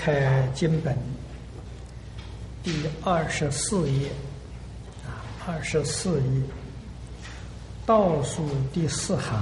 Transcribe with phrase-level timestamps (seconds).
[0.00, 0.96] 开经本
[2.62, 2.72] 第
[3.02, 4.08] 二十四页，
[5.04, 6.42] 啊，二十四页
[7.84, 9.36] 倒数第四行，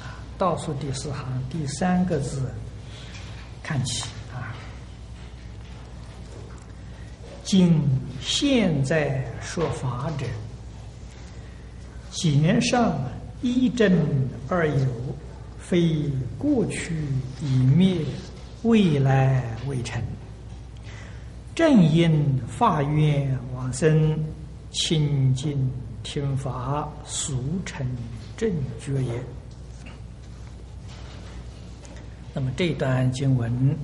[0.00, 2.50] 啊，倒数第四行第三个字
[3.62, 4.54] 看起啊，
[7.44, 7.82] 今
[8.20, 10.24] 现在说法者，
[12.10, 12.98] 简上
[13.42, 13.92] 一真
[14.48, 14.86] 二有。
[15.58, 16.02] 非
[16.36, 16.96] 过去
[17.40, 17.98] 已灭，
[18.62, 20.02] 未来未成。
[21.54, 24.18] 正因法愿往生，
[24.70, 25.70] 清净
[26.02, 27.86] 听法，俗成
[28.36, 28.50] 正
[28.80, 29.22] 觉也。
[32.32, 33.76] 那么这段经文，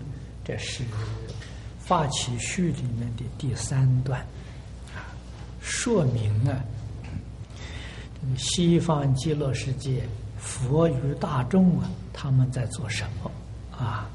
[0.44, 0.84] 这是
[1.78, 4.20] 《发起序》里面的第三段，
[4.94, 5.02] 啊，
[5.60, 6.64] 说明啊，
[8.38, 10.02] 西方极乐世界。
[10.38, 13.30] 佛与大众啊，他们在做什么
[13.76, 14.08] 啊？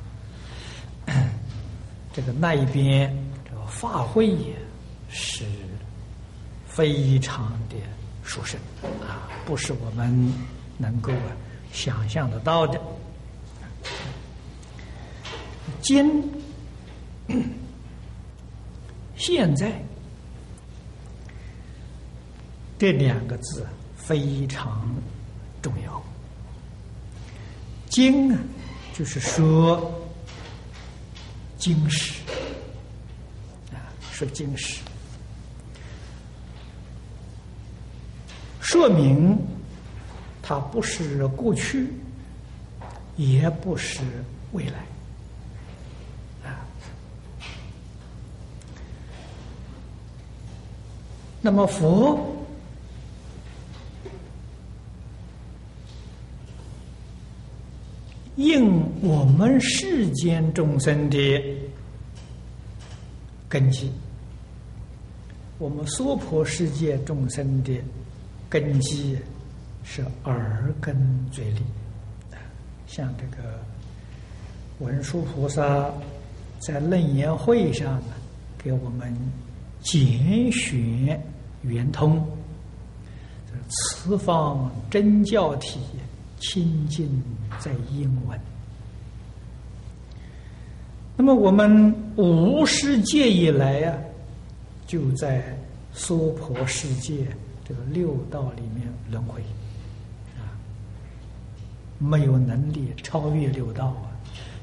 [2.13, 4.55] 这个那一边这个法会也
[5.09, 5.45] 是
[6.67, 7.75] 非常的
[8.23, 8.59] 殊胜
[9.07, 10.33] 啊，不是我们
[10.77, 11.31] 能够啊
[11.71, 12.81] 想象得到的。
[15.81, 16.23] 今
[19.15, 19.71] 现在
[22.77, 24.87] 这两个字非常
[25.61, 26.01] 重要。
[27.89, 28.39] 经啊，
[28.93, 29.93] 就是说
[31.61, 32.23] 经史
[33.71, 33.77] 啊，
[34.11, 34.81] 说经史，
[38.59, 39.37] 说明
[40.41, 41.93] 它不是过去，
[43.15, 44.01] 也不是
[44.53, 44.79] 未来
[46.49, 46.65] 啊。
[51.41, 52.40] 那么佛。
[58.35, 61.43] 应我们世间众生的
[63.49, 63.91] 根基，
[65.57, 67.77] 我们娑婆世界众生的
[68.49, 69.17] 根基
[69.83, 70.95] 是耳根
[71.31, 71.61] 嘴利。
[72.87, 73.59] 像这个
[74.79, 75.91] 文殊菩萨
[76.59, 78.01] 在楞严会上，
[78.57, 79.13] 给我们
[79.81, 81.21] 简选
[81.63, 82.25] 圆通，
[83.69, 85.79] 此方真教体。
[86.41, 87.09] 清净
[87.59, 88.37] 在英文。
[91.15, 93.97] 那么我们无世界以来呀，
[94.87, 95.57] 就在
[95.93, 97.27] 娑婆世界
[97.63, 99.41] 这个六道里面轮回，
[100.37, 100.57] 啊，
[101.99, 104.09] 没有能力超越六道啊。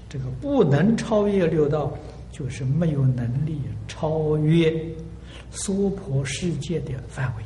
[0.09, 1.93] 这个不能超越六道，
[2.33, 4.75] 就是没有能力超越
[5.51, 7.43] 娑婆世界的范围，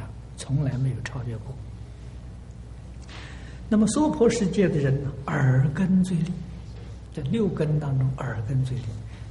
[0.00, 1.54] 啊，从来没有超越过。
[3.72, 6.30] 那么娑婆世界的人呢，耳根最利，
[7.14, 8.82] 在六根当中，耳根最利，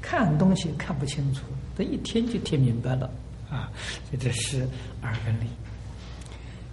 [0.02, 1.44] 看东西看不清楚，
[1.78, 3.08] 他一听就听明白了
[3.52, 3.72] 啊，
[4.12, 4.68] 这这是
[5.04, 5.46] 耳根利。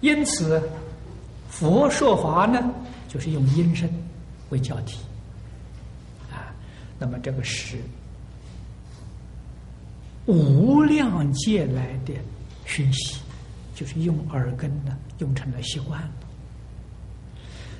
[0.01, 0.59] 因此，
[1.47, 2.73] 佛说法呢，
[3.07, 3.87] 就是用音声
[4.49, 4.97] 为教体
[6.31, 6.49] 啊。
[6.97, 7.77] 那么这个是
[10.25, 12.13] 无量界来的
[12.65, 13.19] 讯息，
[13.75, 16.11] 就是用耳根呢，用成了习惯了。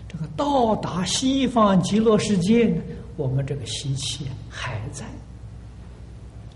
[0.09, 2.81] 这个到达西方极乐世界呢，
[3.15, 5.05] 我们这个习气还在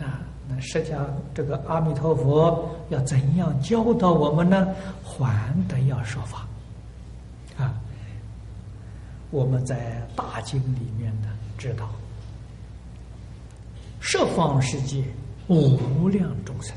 [0.03, 0.19] 啊。
[0.49, 4.67] 那释迦这个阿弥陀佛要怎样教导我们呢？
[5.01, 6.45] 还得要说法
[7.57, 7.79] 啊。
[9.29, 11.89] 我们在大经里面呢，知道
[13.99, 15.03] 十方世界
[15.47, 16.75] 无量众生，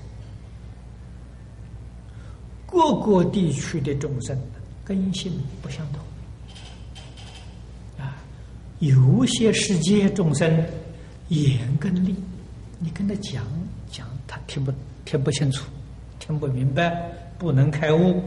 [2.67, 4.39] 各个地区的众生
[4.85, 6.06] 根性不相同。
[8.81, 10.65] 有些世界众生
[11.29, 12.15] 眼根利，
[12.79, 13.43] 你跟他讲
[13.91, 14.73] 讲，他听不
[15.05, 15.65] 听不清楚，
[16.19, 18.23] 听不明白，不能开悟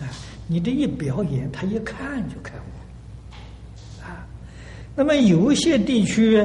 [0.00, 0.08] 啊！
[0.46, 4.26] 你这一表演，他一看就开悟啊。
[4.96, 6.38] 那么有些地区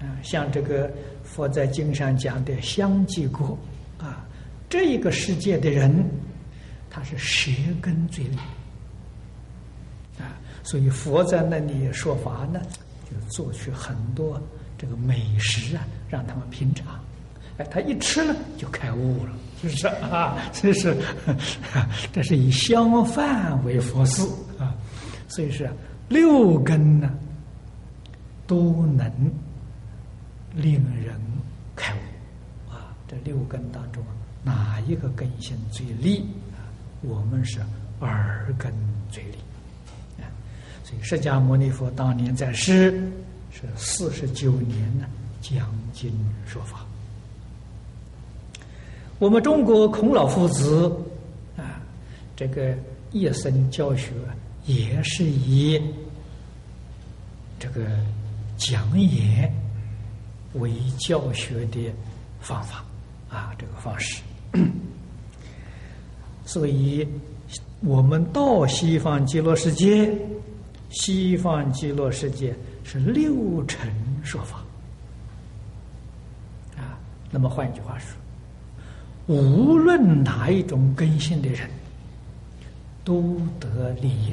[0.00, 0.90] 啊，像这个
[1.24, 3.58] 佛在经上讲的相继国
[3.98, 4.24] 啊，
[4.70, 6.08] 这一个世界的人，
[6.88, 7.50] 他是舌
[7.80, 8.38] 根最利。
[10.66, 12.60] 所以佛在那里说法呢，
[13.08, 14.40] 就做出很多
[14.76, 16.86] 这个美食啊，让他们品尝。
[17.58, 19.32] 哎，他一吃了就开悟了，
[19.62, 20.36] 是不是 啊？
[20.52, 20.96] 这是
[22.12, 24.22] 这是以香饭为佛事
[24.58, 24.74] 啊。
[25.28, 25.66] 所以说
[26.08, 27.10] 六根呢
[28.46, 29.10] 都能
[30.52, 31.18] 令人
[31.76, 32.92] 开悟啊。
[33.06, 34.02] 这六根当中
[34.42, 36.26] 哪一个根性最利？
[37.02, 37.60] 我们是
[38.00, 38.72] 耳根。
[40.86, 42.92] 所以，释迦牟尼佛当年在世，
[43.50, 45.04] 是四十九年呢
[45.42, 46.12] 讲经
[46.46, 46.86] 说法。
[49.18, 50.88] 我们中国孔老夫子
[51.56, 51.82] 啊，
[52.36, 52.72] 这个
[53.10, 54.12] 一生教学
[54.64, 55.82] 也是以
[57.58, 57.84] 这个
[58.56, 59.52] 讲演
[60.52, 61.92] 为教学的
[62.38, 62.84] 方法
[63.28, 64.22] 啊，这个方式。
[66.44, 67.04] 所以，
[67.80, 70.16] 我们到西方极乐世界，
[70.98, 74.58] 西方极乐世界是六尘说法
[76.76, 76.98] 啊。
[77.30, 78.16] 那么换句话说。
[79.28, 81.68] 无论哪一种根性的人，
[83.02, 84.32] 都得利益。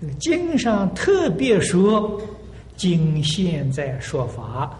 [0.00, 2.22] 这个经上特别说，
[2.76, 4.72] 经现在说法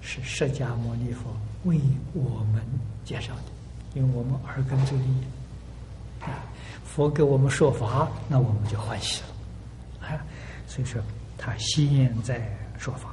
[0.00, 1.30] 是释迦牟尼佛
[1.64, 1.78] 为
[2.14, 2.62] 我们
[3.04, 3.52] 介绍的，
[3.92, 5.04] 因为我们耳根最利
[6.22, 6.40] 啊。
[6.82, 9.28] 佛给我们说法，那我们就欢喜了。
[10.70, 11.02] 所以说，
[11.36, 12.40] 他现在
[12.78, 13.12] 说法。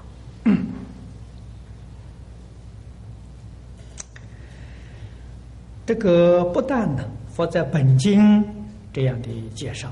[5.83, 8.45] 这个不但呢，佛在本经
[8.93, 9.91] 这样的介绍，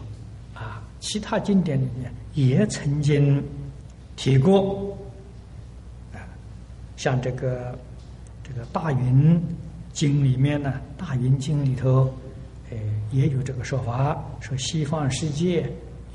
[0.54, 3.44] 啊，其他经典里面也曾经
[4.16, 4.96] 提过，
[6.14, 6.22] 啊，
[6.98, 7.76] 像这个
[8.44, 9.42] 这个大云
[9.92, 12.14] 经里面呢，大云经里头，
[12.70, 12.78] 哎，
[13.12, 15.68] 也有这个说法，说西方世界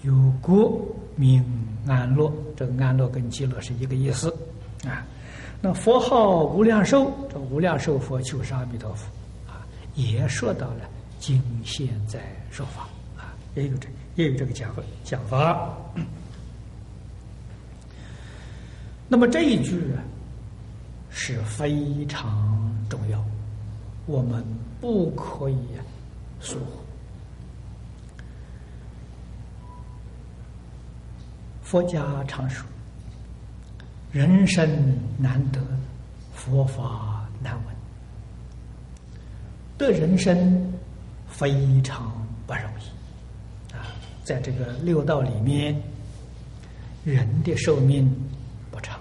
[0.03, 0.87] 有国
[1.21, 1.45] 名
[1.87, 4.35] 安乐，这个安乐跟极乐是一个意思，
[4.87, 5.05] 啊，
[5.61, 9.07] 那佛号无量寿，这无量寿佛就是阿弥陀佛。
[9.47, 9.61] 啊
[9.95, 10.89] 也说到了
[11.19, 12.21] 经现在
[12.51, 12.89] 说法
[13.19, 14.75] 啊，也有这也有这个讲
[15.05, 15.69] 讲法。
[19.07, 20.01] 那么这一句啊
[21.11, 23.23] 是非常重要，
[24.07, 24.43] 我们
[24.81, 25.59] 不可以
[26.41, 26.80] 疏忽。
[31.71, 32.67] 佛家常说
[34.11, 34.69] ：“人生
[35.17, 35.61] 难得，
[36.35, 37.75] 佛法难闻。”
[39.79, 40.73] 得人生
[41.29, 42.11] 非常
[42.45, 43.95] 不容易啊，
[44.25, 45.81] 在这个六道里面，
[47.05, 48.13] 人的寿命
[48.73, 48.99] 不长，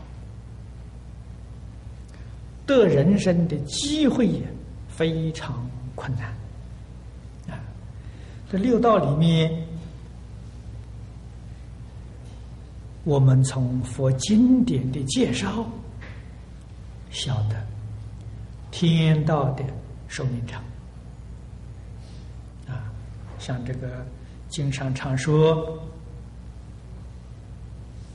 [2.67, 4.43] 得人生的机会也
[4.87, 6.27] 非常困难
[7.51, 7.59] 啊。
[8.51, 9.51] 这六道里面，
[13.03, 15.65] 我们从佛经典的介绍
[17.09, 17.55] 晓得，
[18.71, 19.63] 天道的
[20.07, 20.61] 寿命长。
[22.67, 22.91] 啊
[23.39, 24.05] 像这个
[24.49, 25.81] 经上常说，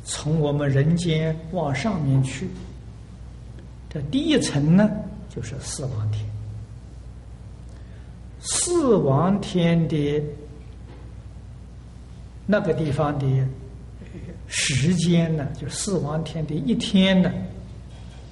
[0.04, 2.48] 从我们人间往上面去，
[3.88, 4.88] 这第一层呢
[5.34, 6.24] 就是四王天。
[8.40, 10.22] 四王天的
[12.46, 13.26] 那个地方的
[14.46, 17.32] 时间呢，就四王天的一天呢，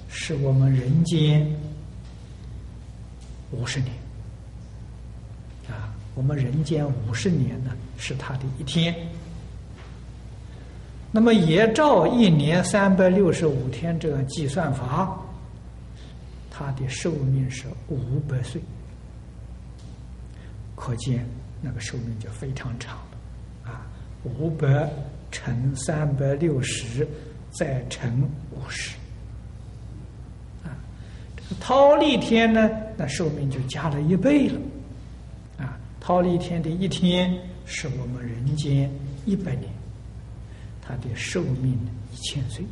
[0.09, 1.45] 是我们人间
[3.51, 3.91] 五十年
[5.67, 5.93] 啊。
[6.15, 8.95] 我们人间五十年呢，是他的一天。
[11.11, 15.19] 那么也照一年三百六十五天这个计算法，
[16.49, 18.61] 他的寿命是五百岁，
[20.75, 21.23] 可见
[21.61, 23.85] 那个寿命就非常长了啊！
[24.23, 24.89] 五百
[25.33, 27.05] 乘三百六十，
[27.49, 28.21] 再乘
[28.51, 28.95] 五十，
[30.63, 30.69] 啊，
[31.35, 34.61] 这个桃李天呢，那寿命就加了一倍了。
[35.99, 37.33] 桃李天的一天
[37.65, 38.91] 是我们人间
[39.25, 39.71] 一百年，
[40.81, 41.79] 他的寿命
[42.11, 42.63] 一千岁。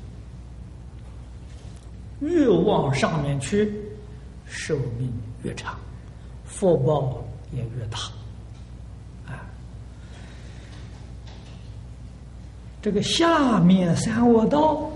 [2.20, 3.74] 越往上面去，
[4.46, 5.10] 寿命
[5.44, 5.80] 越长，
[6.44, 8.00] 福报也越大。
[9.26, 9.48] 啊，
[12.82, 14.90] 这个下面三恶道，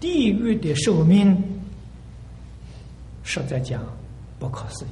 [0.00, 1.40] 地狱的寿命，
[3.22, 3.80] 实在讲
[4.40, 4.88] 不可思议。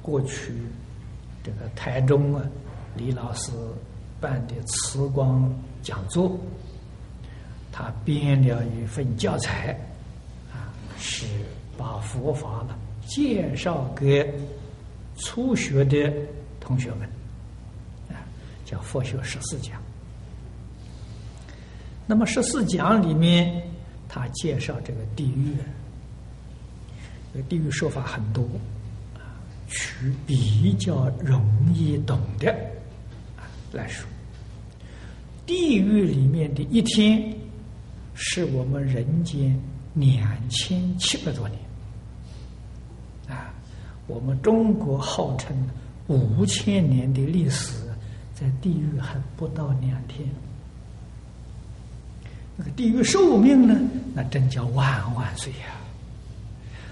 [0.00, 0.52] 过去，
[1.42, 2.42] 这个台中啊，
[2.96, 3.50] 李老师
[4.20, 5.52] 办的慈光
[5.82, 6.38] 讲座，
[7.72, 9.72] 他编了一份教材，
[10.52, 11.26] 啊，是
[11.76, 14.32] 把佛法呢介绍给
[15.16, 16.12] 初学的
[16.60, 17.08] 同学们，
[18.68, 19.80] 叫《佛学十四讲》。
[22.06, 23.62] 那么十四讲里面，
[24.06, 25.54] 他介绍这个地狱，
[27.32, 28.42] 这个地狱说法很多。
[29.14, 29.24] 啊
[29.70, 31.44] 取比较容
[31.74, 32.54] 易懂的
[33.70, 34.08] 来说，
[35.44, 37.34] 地狱里面的一天
[38.14, 39.60] 是我们人间
[39.92, 41.60] 两千七百多年
[43.28, 43.52] 啊！
[44.06, 45.54] 我们中国号称
[46.06, 47.74] 五千年的历史，
[48.38, 50.28] 在地狱还不到两天
[52.56, 53.76] 那个地狱寿命呢，
[54.14, 55.74] 那真叫万万岁呀！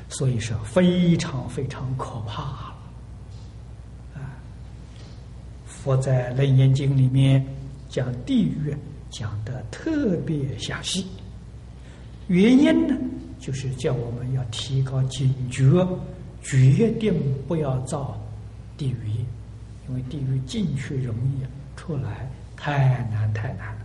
[0.08, 2.76] 所以说非常非常可怕了
[4.14, 4.38] 啊！
[5.66, 7.44] 佛在《楞严经》里面
[7.88, 8.76] 讲地狱
[9.10, 11.06] 讲的特别详细，
[12.26, 12.96] 原因呢，
[13.38, 15.86] 就是叫我们要提高警觉，
[16.42, 17.14] 决定
[17.46, 18.20] 不要造
[18.76, 19.24] 地狱业，
[19.88, 21.44] 因为地狱进去容易，
[21.76, 23.84] 出来太难太难了，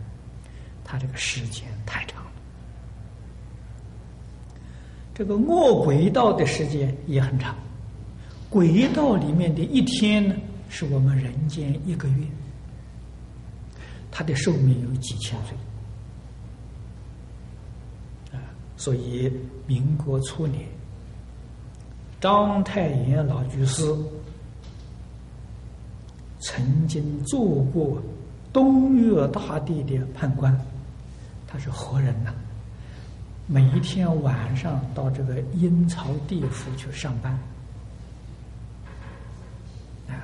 [0.83, 2.31] 它这个时间太长了。
[5.13, 7.55] 这个恶鬼道的时间也很长，
[8.49, 10.35] 鬼道里面的一天呢，
[10.69, 12.25] 是我们人间一个月，
[14.09, 15.55] 它的寿命有几千岁
[18.31, 18.41] 啊！
[18.77, 19.31] 所以
[19.67, 20.65] 民国初年，
[22.19, 23.83] 章太炎老居士
[26.41, 28.01] 曾经做过
[28.51, 30.55] 东岳大帝的判官，
[31.47, 32.33] 他是何人呐。
[33.47, 37.31] 每一天晚上到这个阴曹地府去上班，
[40.07, 40.23] 啊，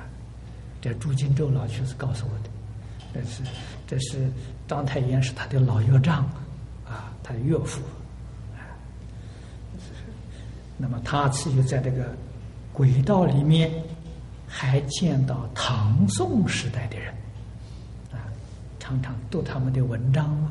[0.80, 2.50] 这朱金洲老居士告诉我的，
[3.12, 3.42] 这是
[3.86, 4.30] 这是
[4.66, 6.24] 张太炎是他的老岳丈
[6.86, 7.82] 啊，他的岳父，
[8.54, 8.64] 啊，
[10.78, 12.14] 那么他自己在这个
[12.72, 13.70] 轨道里面
[14.48, 17.14] 还见到唐宋时代的人，
[18.10, 18.26] 啊，
[18.80, 20.50] 常常读他们的文章啊，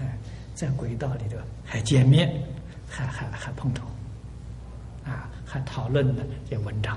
[0.00, 0.18] 哎。
[0.58, 2.28] 在轨道里头还见面，
[2.88, 3.86] 还还还碰头，
[5.04, 6.96] 啊，还讨论呢这文章，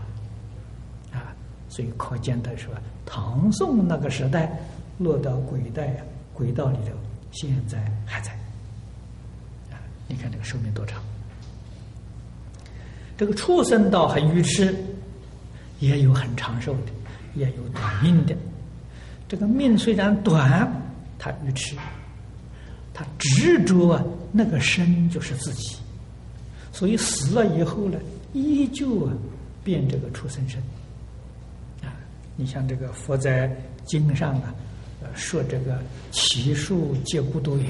[1.13, 1.29] 啊，
[1.69, 2.73] 所以可见的说，
[3.05, 4.51] 唐宋那个时代
[4.97, 5.83] 落到轨道
[6.33, 6.95] 轨道里头，
[7.31, 8.31] 现在还在，
[9.69, 10.99] 啊，你看这个寿命多长？
[13.15, 14.75] 这个畜生道很愚痴，
[15.81, 16.91] 也有很长寿的，
[17.35, 18.33] 也有短命的。
[19.27, 20.71] 这个命虽然短，
[21.19, 21.75] 他愚痴。
[22.93, 25.77] 他执着啊，那个身就是自己，
[26.73, 27.97] 所以死了以后呢，
[28.33, 29.13] 依旧啊
[29.63, 30.61] 变这个畜生身
[31.81, 31.87] 啊。
[32.35, 33.49] 你像这个佛在
[33.85, 34.53] 经上啊，
[35.01, 37.65] 呃说这个奇树结孤独也，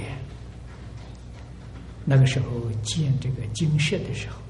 [2.03, 2.48] 那个时候
[2.82, 4.41] 建这个精舍的时候，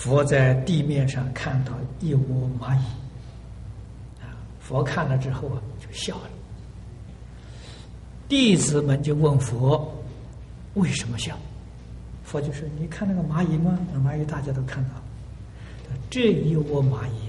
[0.00, 2.84] 佛在地面上看到一窝蚂蚁
[4.18, 6.30] 啊，佛看了之后啊，就笑了。
[8.26, 9.94] 弟子们就问佛
[10.72, 11.38] ：“为什么笑？”
[12.24, 13.78] 佛就说：“你看那个蚂蚁吗？
[13.92, 14.94] 那蚂蚁大家都看到，
[16.08, 17.28] 这一窝蚂蚁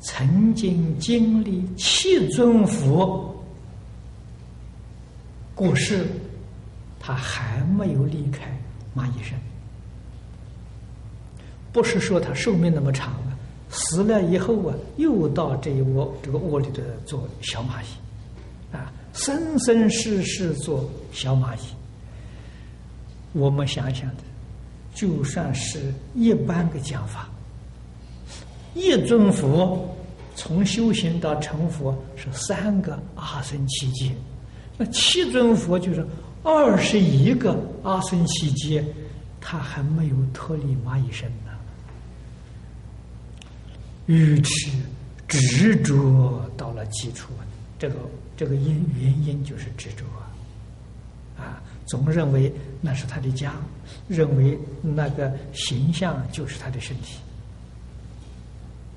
[0.00, 3.44] 曾经经历七尊佛
[5.54, 6.06] 过世，
[6.98, 8.58] 他还没有离开
[8.96, 9.38] 蚂蚁身。
[11.76, 13.36] 不是说他寿命那么长啊，
[13.68, 17.86] 死了以后啊，又到这一窝这个窝里头做小蚂蚁。”
[18.74, 21.58] 啊，生生世世做小蚂蚁。
[23.34, 24.22] 我们想想的，
[24.94, 27.28] 就算是一般的讲法，
[28.72, 29.94] 一尊佛
[30.34, 34.12] 从修行到成佛是三个阿僧祇劫，
[34.78, 36.02] 那七尊佛就是
[36.42, 38.82] 二十一个阿僧祇劫，
[39.42, 41.30] 他还没有脱离蚂蚁身。
[44.06, 44.70] 愚痴
[45.28, 47.32] 执着到了基础，
[47.78, 47.96] 这个。
[48.38, 53.54] 这个因原因就是执着啊，啊，总认为那是他的家，
[54.08, 57.18] 认为那个形象就是他的身体，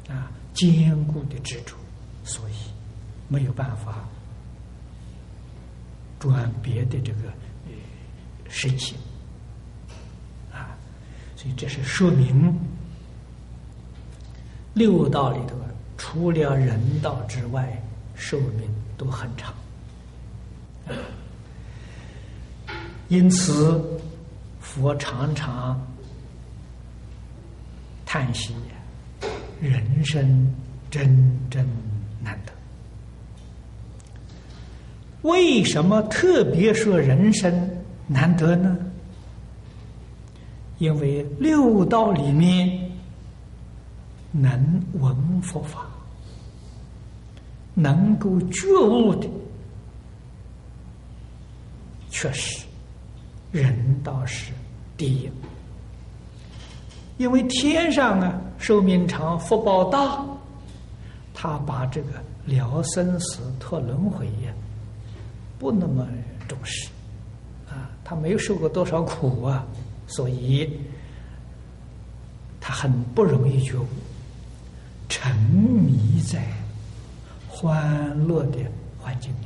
[0.09, 1.73] 啊，坚固的执着，
[2.25, 2.53] 所以
[3.29, 4.03] 没有办法
[6.19, 7.29] 转别的这个
[7.65, 7.71] 呃
[8.49, 8.97] 身心，
[10.51, 10.75] 啊，
[11.37, 12.53] 所以这是说明
[14.79, 15.55] 六道里头
[15.97, 17.79] 除了人道之外，
[18.15, 18.67] 寿命。
[18.99, 19.53] 都很长，
[23.07, 23.81] 因此
[24.59, 25.81] 佛常常
[28.05, 28.53] 叹息：
[29.61, 30.53] 人生
[30.91, 31.17] 真
[31.49, 31.65] 真
[32.21, 32.51] 难得。
[35.21, 37.69] 为什么特别说人生
[38.05, 38.77] 难得呢？
[40.79, 42.91] 因为六道里面
[44.31, 45.85] 能闻佛法。
[47.75, 49.29] 能够觉悟的，
[52.09, 52.65] 确实
[53.53, 54.51] 人道是
[54.97, 55.29] 第一。
[57.17, 60.25] 因为天上啊寿命长福报大，
[61.33, 62.09] 他把这个
[62.45, 64.53] 了生死脱轮回呀
[65.57, 66.05] 不那么
[66.47, 66.89] 重视
[67.69, 69.65] 啊，他没有受过多少苦啊，
[70.07, 70.69] 所以
[72.59, 73.85] 他很不容易觉悟，
[75.09, 76.41] 沉迷在。
[77.61, 78.59] 欢乐的
[78.97, 79.45] 环境里。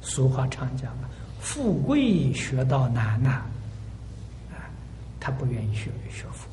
[0.00, 3.42] 俗话常讲啊，“富贵学到难”呐，
[4.50, 4.64] 啊，
[5.20, 6.48] 他不愿意学学佛。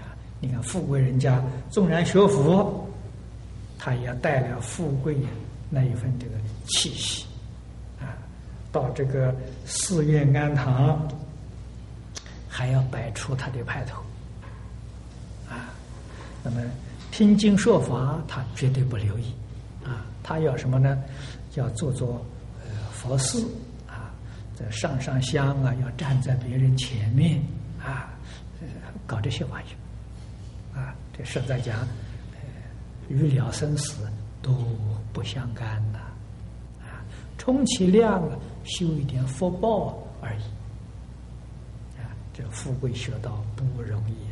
[0.00, 1.40] 啊，你看富贵人家
[1.70, 2.90] 纵然学佛，
[3.78, 5.16] 他也要带了富贵
[5.70, 6.32] 那一份这个
[6.66, 7.24] 气息，
[8.00, 8.18] 啊，
[8.72, 9.32] 到这个
[9.64, 11.06] 寺院庵堂，
[12.48, 14.02] 还要摆出他的派头，
[16.48, 16.62] 那么
[17.10, 19.34] 听经说法，他绝对不留意，
[19.84, 20.98] 啊，他要什么呢？
[21.54, 22.24] 要做做
[22.60, 22.88] 呃。
[22.92, 23.42] 佛寺
[23.86, 24.10] 啊，
[24.56, 27.40] 这上上香啊，要站在别人前面
[27.78, 28.10] 啊，
[29.06, 29.68] 搞这些玩意
[30.74, 32.38] 儿啊，这实在讲，呃
[33.08, 34.08] 与了生死
[34.42, 34.52] 都
[35.12, 35.98] 不相干呐，
[36.80, 37.04] 啊，
[37.38, 40.42] 充其量啊，修一点福报而已，
[42.00, 44.27] 啊，这富贵学道不容易，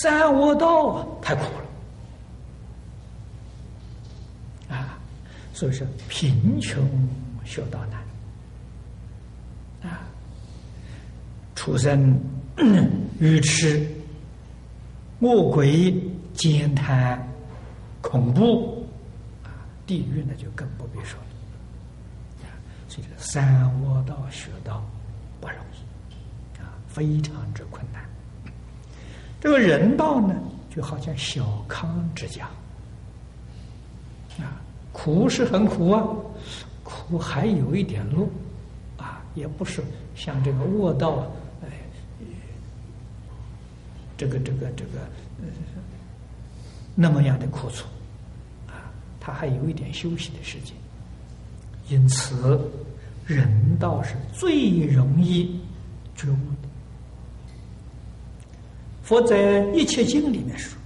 [0.00, 1.42] 三恶道太苦
[4.68, 4.76] 了。
[4.76, 4.96] 啊
[5.52, 6.88] 所以说，贫穷
[7.44, 8.00] 学道难
[9.90, 10.06] 啊！
[11.56, 12.16] 出生、
[13.18, 13.84] 愚痴、
[15.18, 15.92] 恶鬼、
[16.32, 17.20] 奸贪、
[18.00, 18.86] 恐怖
[19.42, 19.50] 啊，
[19.84, 21.26] 地狱那就更不必说了
[22.46, 22.54] 啊！
[22.88, 24.80] 所以，三恶道学道
[25.40, 27.97] 不容易啊，非常之困难。
[29.40, 30.34] 这个人道呢，
[30.74, 32.44] 就好像小康之家
[34.38, 34.60] 啊。
[34.92, 36.04] 苦是很苦啊，
[36.82, 38.30] 苦还有一点路，
[38.96, 39.82] 啊，也不是
[40.16, 41.24] 像这个卧道，
[41.62, 41.68] 哎，
[44.16, 44.98] 这个这个这个，
[46.96, 47.86] 那么样的苦楚，
[48.66, 50.74] 啊，他还有一点休息的时间。
[51.88, 52.60] 因此，
[53.24, 53.48] 人
[53.78, 55.58] 道是最容易
[56.16, 56.67] 觉悟的。
[59.08, 60.76] 佛在《一切经》里面说。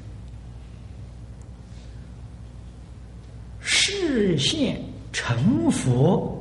[3.60, 4.80] 视现
[5.12, 6.40] 成佛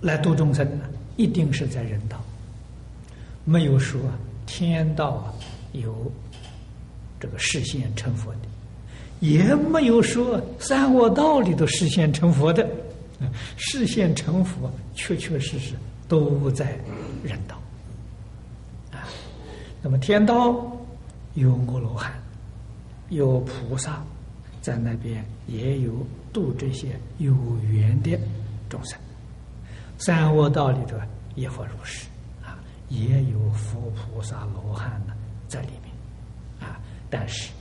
[0.00, 0.84] 来度众生呢，
[1.16, 2.20] 一定是在人道，
[3.44, 4.00] 没有说
[4.46, 5.32] 天道啊
[5.74, 6.10] 有
[7.20, 8.40] 这个视现成佛的，
[9.20, 12.68] 也没有说三恶道里头视现成佛的，
[13.56, 15.74] 视现成佛确确实实
[16.08, 16.76] 都在
[17.22, 17.56] 人道
[18.90, 19.06] 啊。
[19.80, 20.75] 那么天道
[21.36, 22.12] 有阿罗汉，
[23.08, 24.02] 有菩萨。
[24.60, 25.92] 在那边也有
[26.32, 27.32] 度这些有
[27.70, 28.18] 缘的
[28.68, 28.98] 众生，
[29.96, 30.96] 三恶道里头
[31.36, 32.08] 也佛如是
[32.44, 35.14] 啊，也有佛菩萨罗汉呢
[35.46, 36.80] 在里面啊。
[37.08, 37.52] 但是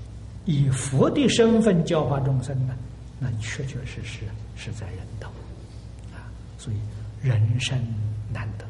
[0.45, 2.73] 以佛的身份教化众生呢，
[3.19, 4.21] 那确确实实
[4.55, 5.27] 是在人道
[6.11, 6.25] 啊。
[6.57, 6.77] 所以
[7.21, 7.77] 人生
[8.33, 8.65] 难得，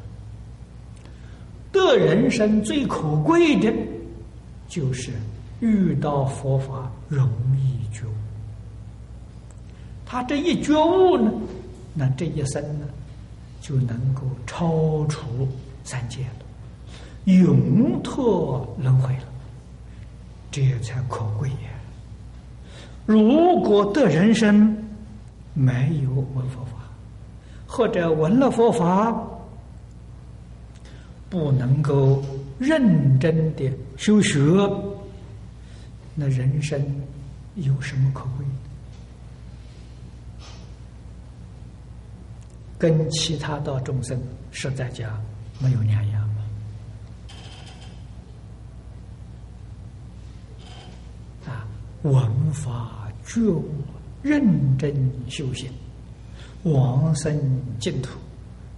[1.72, 3.72] 得人生最可贵的，
[4.68, 5.12] 就是
[5.60, 8.10] 遇到佛法容易觉悟。
[10.04, 11.32] 他这一觉悟呢，
[11.94, 12.86] 那这一生呢，
[13.60, 15.48] 就能够超出
[15.82, 19.24] 三界了，永脱轮回了，
[20.50, 21.70] 这才可贵呀！
[23.04, 24.76] 如果得人生
[25.54, 26.72] 没有闻佛法，
[27.66, 29.12] 或者闻了佛法，
[31.28, 32.22] 不能够
[32.58, 34.38] 认真的修学，
[36.14, 36.80] 那人生
[37.54, 38.52] 有什么可贵的？
[42.78, 45.18] 跟其他道众生实在讲
[45.58, 46.44] 没有两样嘛。
[51.46, 51.66] 啊，
[52.02, 53.64] 闻法觉悟，
[54.22, 54.94] 认真
[55.26, 55.70] 修行，
[56.64, 57.34] 往生
[57.80, 58.18] 净土，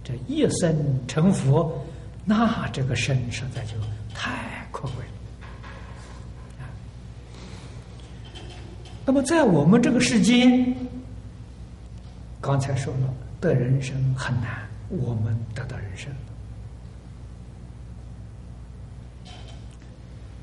[0.01, 0.73] 这一生
[1.07, 1.85] 成佛，
[2.23, 3.73] 那这个身实在就
[4.13, 5.05] 太可贵。
[9.05, 10.75] 那么在我们这个世间，
[12.41, 13.13] 刚才说了。
[13.41, 16.11] 得人生很难，我们得到人生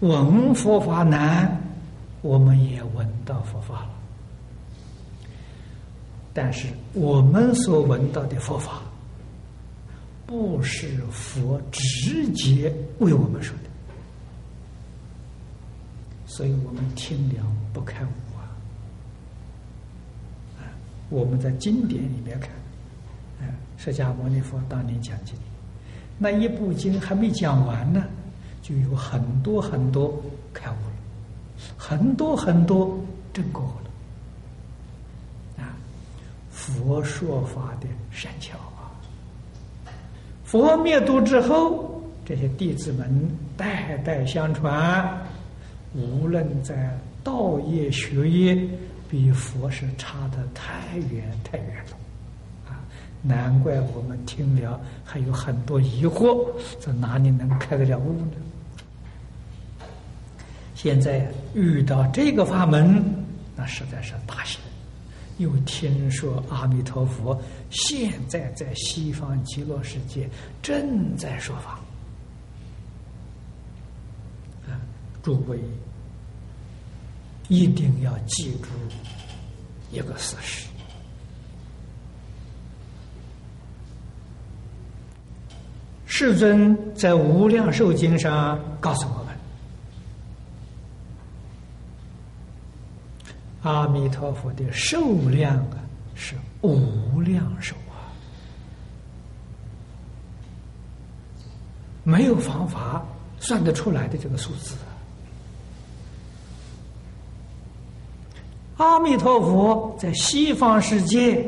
[0.01, 1.61] 闻佛法难，
[2.23, 3.91] 我们也闻到佛法了。
[6.33, 8.81] 但是我们所闻到的佛法，
[10.25, 13.66] 不是佛直接为我们说的，
[16.37, 18.45] 所以我们听了不开悟啊！
[20.59, 20.69] 啊，
[21.09, 22.51] 我们在经典里面看。
[23.79, 25.35] 释迦牟尼佛当年讲经，
[26.19, 28.05] 那一部经还没讲完呢，
[28.61, 30.15] 就有很多很多
[30.53, 30.93] 开悟了，
[31.79, 32.99] 很多很多
[33.33, 33.63] 证果
[35.57, 35.65] 了。
[35.65, 35.73] 啊，
[36.51, 38.93] 佛说法的善巧啊！
[40.45, 45.27] 佛灭度之后，这些弟子们代代相传，
[45.97, 48.69] 无论在道业、学业，
[49.09, 51.97] 比佛是差的太远太远了，
[52.69, 52.79] 啊，
[53.23, 56.47] 难怪我们听了还有很多疑惑，
[56.79, 58.33] 这哪里能开得了悟呢？
[60.75, 63.03] 现在遇到这个法门，
[63.57, 64.61] 那实在是大幸。
[65.39, 70.27] 又听说阿弥陀佛现在在西方极乐世界
[70.63, 71.79] 正在说法，
[74.67, 74.81] 啊，
[75.27, 75.59] 诸位
[77.49, 78.69] 一定要记住
[79.91, 80.69] 一个事实：
[86.07, 89.35] 世尊在《无量寿经》上告诉我们。
[93.63, 95.79] 阿弥陀佛的寿量啊，
[96.15, 98.15] 是无量寿啊，
[102.05, 103.05] 没有方法
[103.41, 104.77] 算得出来的这个数字。
[108.77, 111.43] 阿弥陀佛在西方世界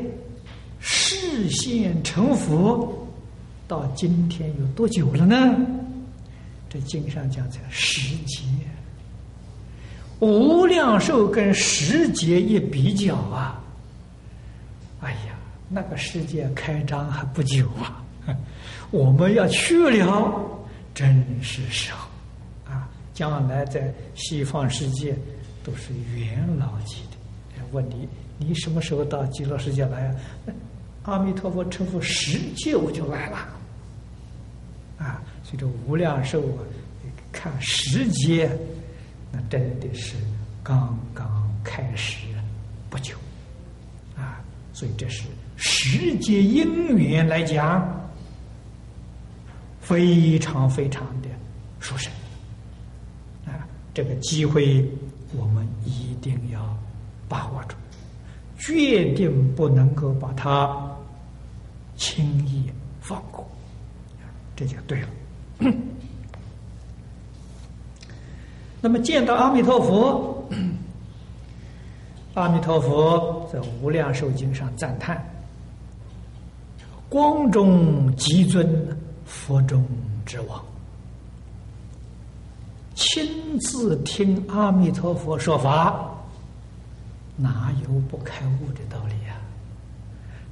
[0.80, 3.06] 视现成佛，
[3.66, 5.56] 到今天有多久了呢？
[6.70, 8.44] 这经上讲才十劫。
[10.20, 13.62] 无量寿跟十劫一比较啊，
[15.00, 15.38] 哎呀，
[15.68, 18.02] 那个世界开张还不久啊，
[18.90, 20.32] 我们要去了，
[20.94, 22.08] 真是时候
[22.72, 22.88] 啊！
[23.12, 25.14] 将来在西方世界
[25.62, 27.02] 都是元老级。
[27.72, 30.14] 问你，你什么时候到极乐世界来啊？
[31.02, 33.38] 阿弥陀佛成佛十界我就来了
[34.98, 35.22] 啊！
[35.42, 36.60] 所以这无量寿啊，
[37.32, 38.50] 看十劫。
[39.32, 40.16] 那真的是
[40.62, 42.26] 刚刚开始
[42.90, 43.14] 不久，
[44.16, 44.40] 啊，
[44.72, 45.24] 所以这是
[45.56, 48.10] 时节因缘来讲，
[49.80, 51.28] 非常非常的
[51.80, 52.12] 殊胜，
[53.46, 54.86] 啊，这个机会
[55.36, 56.77] 我们一定要
[57.28, 57.76] 把握住，
[58.58, 60.74] 决定不能够把它
[61.96, 62.64] 轻易
[63.00, 63.46] 放过，
[64.56, 65.08] 这就对了。
[68.80, 70.48] 那么见到阿弥陀佛，
[72.34, 75.20] 阿弥陀佛在《无量寿经》上赞叹
[77.10, 79.84] ：“光中极尊，佛中
[80.24, 80.62] 之王。”
[82.94, 86.17] 亲自听阿弥陀佛说法，
[87.38, 89.40] 哪有不开悟的道理啊？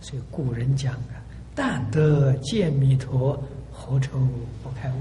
[0.01, 1.19] 所以古人讲啊
[1.53, 4.21] ：“但得见弥陀，何愁
[4.63, 4.95] 不开悟？”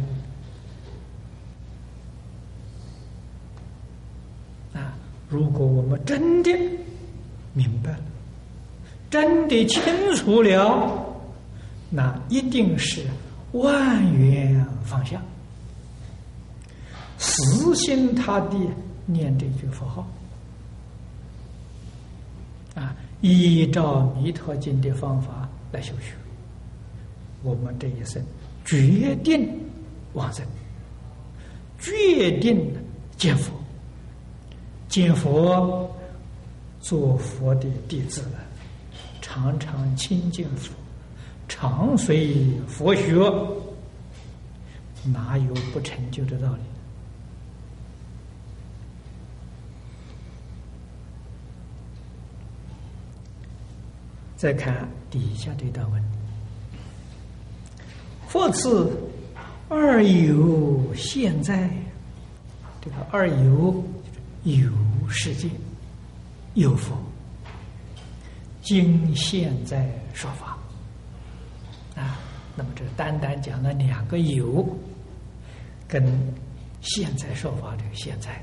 [4.78, 4.98] 啊
[5.30, 6.52] 如果我们真的
[7.54, 8.00] 明白了，
[9.10, 9.82] 真的清
[10.15, 11.06] 楚了，
[11.89, 13.06] 那一定是
[13.52, 15.21] 万缘方向，
[17.17, 18.58] 死心塌地
[19.06, 20.08] 念这句佛号，
[22.76, 26.14] 啊，依照弥陀经的方法来修学，
[27.42, 28.22] 我们这一生
[28.64, 29.50] 决定
[30.14, 30.46] 往生，
[31.80, 32.72] 决定
[33.18, 33.52] 见佛。
[34.88, 35.90] 见佛，
[36.80, 38.24] 做佛的弟子，
[39.20, 40.72] 常常亲近佛，
[41.50, 42.36] 常随
[42.68, 43.14] 佛学，
[45.04, 46.62] 哪有不成就的道理？
[54.36, 56.04] 再看底下这段文：
[58.28, 58.91] 佛次
[59.69, 61.69] 二有现在，
[62.82, 63.84] 这个二有。
[64.45, 64.69] 有
[65.10, 65.50] 世界，
[66.54, 66.95] 有佛，
[68.62, 70.56] 今现在说法
[71.95, 72.19] 啊。
[72.56, 74.63] 那么这单单讲了两个有，
[75.88, 76.06] 跟
[76.80, 78.34] 现在说法这个现在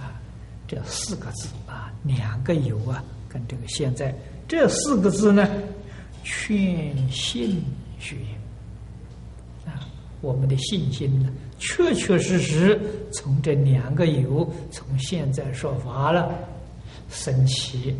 [0.00, 0.18] 啊，
[0.66, 4.12] 这四个字啊，两个有啊，跟这个现在
[4.50, 5.48] 这四个字呢，
[6.24, 7.62] 劝信
[8.00, 8.16] 学
[9.64, 9.86] 啊，
[10.20, 11.30] 我们的信心呢。
[11.60, 12.76] 确确实实
[13.12, 16.36] 从这两个有，从现在说法了，
[17.08, 17.94] 升起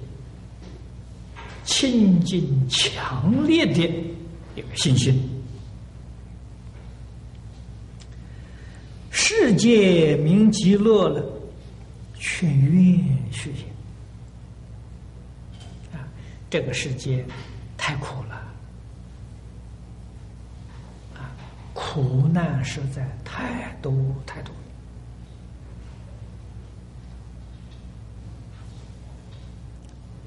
[1.62, 3.82] 清净强烈的
[4.56, 5.22] 一个信心。
[9.12, 11.24] 世界名极乐了，
[12.18, 13.69] 劝愿去啊！
[16.50, 17.24] 这个世界
[17.78, 18.38] 太苦了。
[21.72, 23.92] 苦难实在太多
[24.26, 24.54] 太多，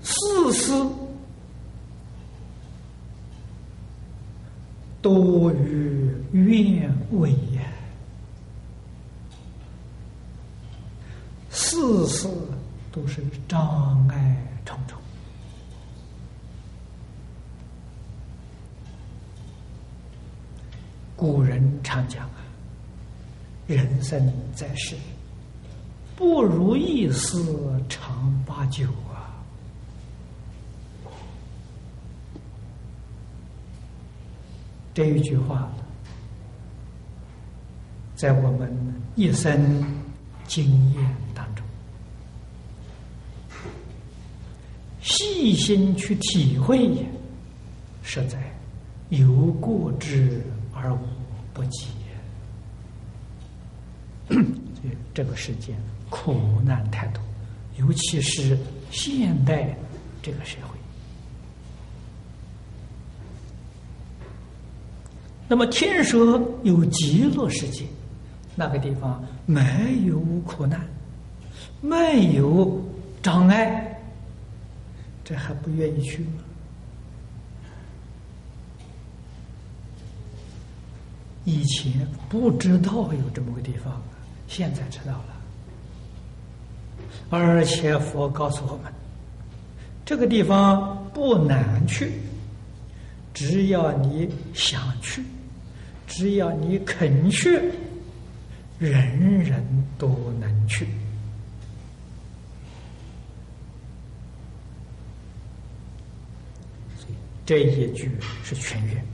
[0.02, 0.14] 事
[0.54, 0.74] 事
[5.02, 7.64] 多于愿为呀，
[11.50, 12.28] 事事
[12.92, 15.03] 都是障碍重重。
[21.16, 22.44] 古人常讲啊，
[23.68, 24.96] 人生在世，
[26.16, 27.38] 不如意事
[27.88, 29.32] 常八九啊。
[34.94, 35.72] 这一句话，
[38.16, 38.72] 在我们
[39.16, 39.84] 一生
[40.48, 41.66] 经验当中，
[45.02, 46.90] 细心去体会，
[48.04, 48.38] 实在
[49.10, 50.42] 有过之。
[50.84, 51.00] 而无
[51.54, 51.88] 不及，
[54.28, 54.36] 所
[54.84, 55.74] 以这个世界
[56.10, 57.24] 苦难太多，
[57.78, 58.58] 尤其是
[58.92, 59.74] 现代
[60.22, 60.78] 这个社会。
[65.48, 67.86] 那么，听说有极乐世界，
[68.56, 70.86] 那个地方没有苦难，
[71.80, 72.84] 没有
[73.22, 74.02] 障碍，
[75.24, 76.43] 这还不愿意去吗？
[81.46, 84.02] 以前不知道有这么个地方，
[84.48, 85.26] 现在知道了。
[87.30, 88.92] 而且佛告诉我们，
[90.06, 92.12] 这个地方不难去，
[93.34, 95.24] 只要你想去，
[96.08, 97.50] 只要你肯去，
[98.80, 99.64] 人人
[99.98, 100.08] 都
[100.40, 100.88] 能去。
[107.46, 108.10] 这一句
[108.44, 109.13] 是全愿。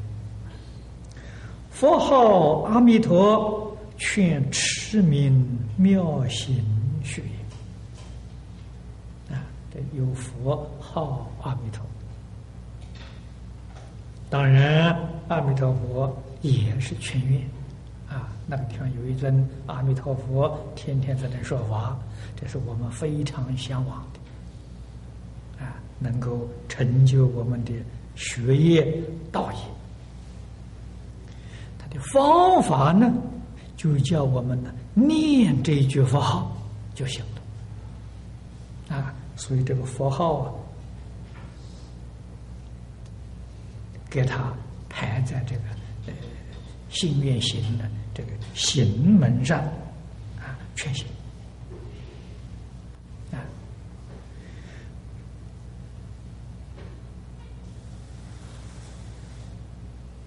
[1.79, 6.53] 佛号阿弥陀，劝持名妙行
[7.05, 7.21] 学。
[9.31, 9.39] 啊，
[9.73, 11.81] 这有佛号阿弥陀。
[14.29, 14.93] 当然，
[15.29, 17.41] 阿弥陀佛也是劝愿。
[18.09, 21.97] 啊，那个地方有一尊阿弥陀佛，天天在那说法，
[22.35, 25.63] 这是我们非常向往的。
[25.63, 27.71] 啊，能够成就我们的
[28.15, 29.59] 学业道业。
[31.89, 33.11] 的方法呢，
[33.75, 36.55] 就叫我们呢念这一句佛号
[36.93, 37.23] 就行
[38.89, 39.13] 了啊。
[39.35, 40.53] 所以这个佛号啊，
[44.09, 44.53] 给他
[44.89, 45.61] 排在这个
[46.07, 46.13] 呃
[46.89, 49.59] 心愿行的这个行门上
[50.37, 51.07] 啊，全行
[53.31, 53.39] 啊。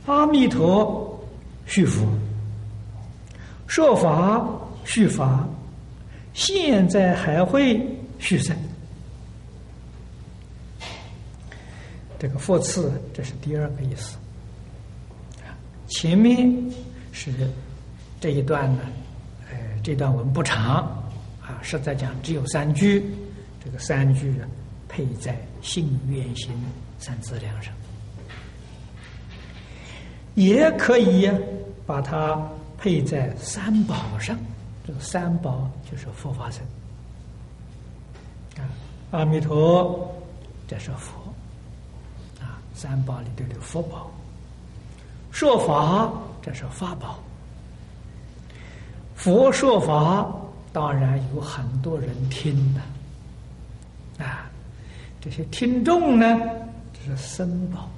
[0.07, 1.12] 阿弥陀。
[1.73, 2.07] 续佛，
[3.67, 4.47] 说法
[4.85, 5.49] 续法，
[6.35, 7.81] 现在还会
[8.19, 8.55] 续生。
[12.19, 14.19] 这个佛次，这是第二个意思。
[15.89, 16.53] 前面
[17.11, 17.33] 是
[18.21, 18.83] 这一段呢，
[19.51, 20.85] 呃，这段文不长
[21.41, 23.03] 啊，实在讲只有三句，
[23.65, 24.35] 这个三句
[24.91, 26.53] 配在信愿行
[26.99, 27.73] 三资粮上。
[30.35, 31.31] 也可以
[31.87, 32.41] 把它
[32.79, 34.39] 配在三宝上，
[34.87, 36.63] 这个三宝就是佛法僧。
[38.57, 38.63] 啊，
[39.11, 40.13] 阿弥陀
[40.67, 41.21] 这是佛。
[42.41, 44.11] 啊，三宝里头的佛宝，
[45.31, 47.19] 说法这是法宝，
[49.15, 50.31] 佛说法
[50.73, 54.25] 当然有很多人听的。
[54.25, 54.51] 啊，
[55.21, 56.27] 这些听众呢，
[56.93, 57.89] 这是僧宝。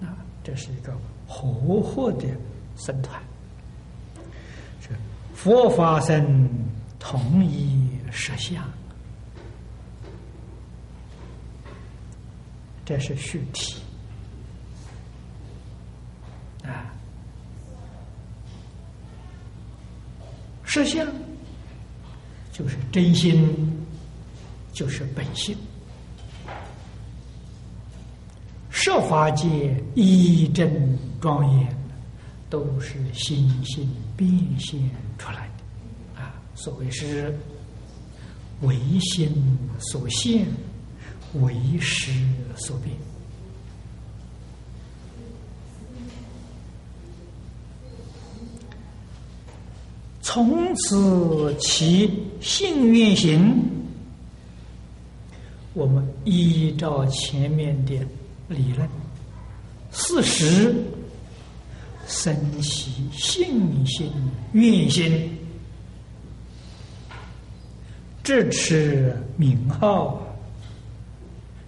[0.00, 0.92] 啊，这是一个。
[1.34, 2.28] 活活的
[2.84, 3.22] 僧团，
[4.80, 4.88] 是
[5.32, 6.50] 佛法僧
[6.98, 8.68] 同一实相，
[12.84, 13.80] 这是虚体
[16.64, 16.92] 啊，
[20.64, 21.06] 实相
[22.50, 23.86] 就是真心，
[24.72, 25.56] 就是本性。
[28.70, 31.81] 设法界一真庄严，
[32.52, 34.78] 都是心性变现
[35.16, 36.34] 出来的啊！
[36.54, 37.34] 所谓是
[38.60, 39.32] 唯心
[39.78, 40.46] 所现，
[41.40, 42.12] 唯识
[42.54, 42.94] 所变。
[50.20, 53.62] 从此起信愿行，
[55.72, 57.98] 我们依照前面的。
[58.48, 58.86] 理论，
[59.92, 60.74] 四十，
[62.12, 64.12] 生起信心、
[64.52, 65.30] 愿心，
[68.22, 70.22] 支持名号，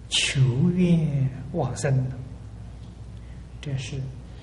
[0.07, 0.39] 求
[0.75, 2.05] 愿往生。
[3.59, 3.95] 这是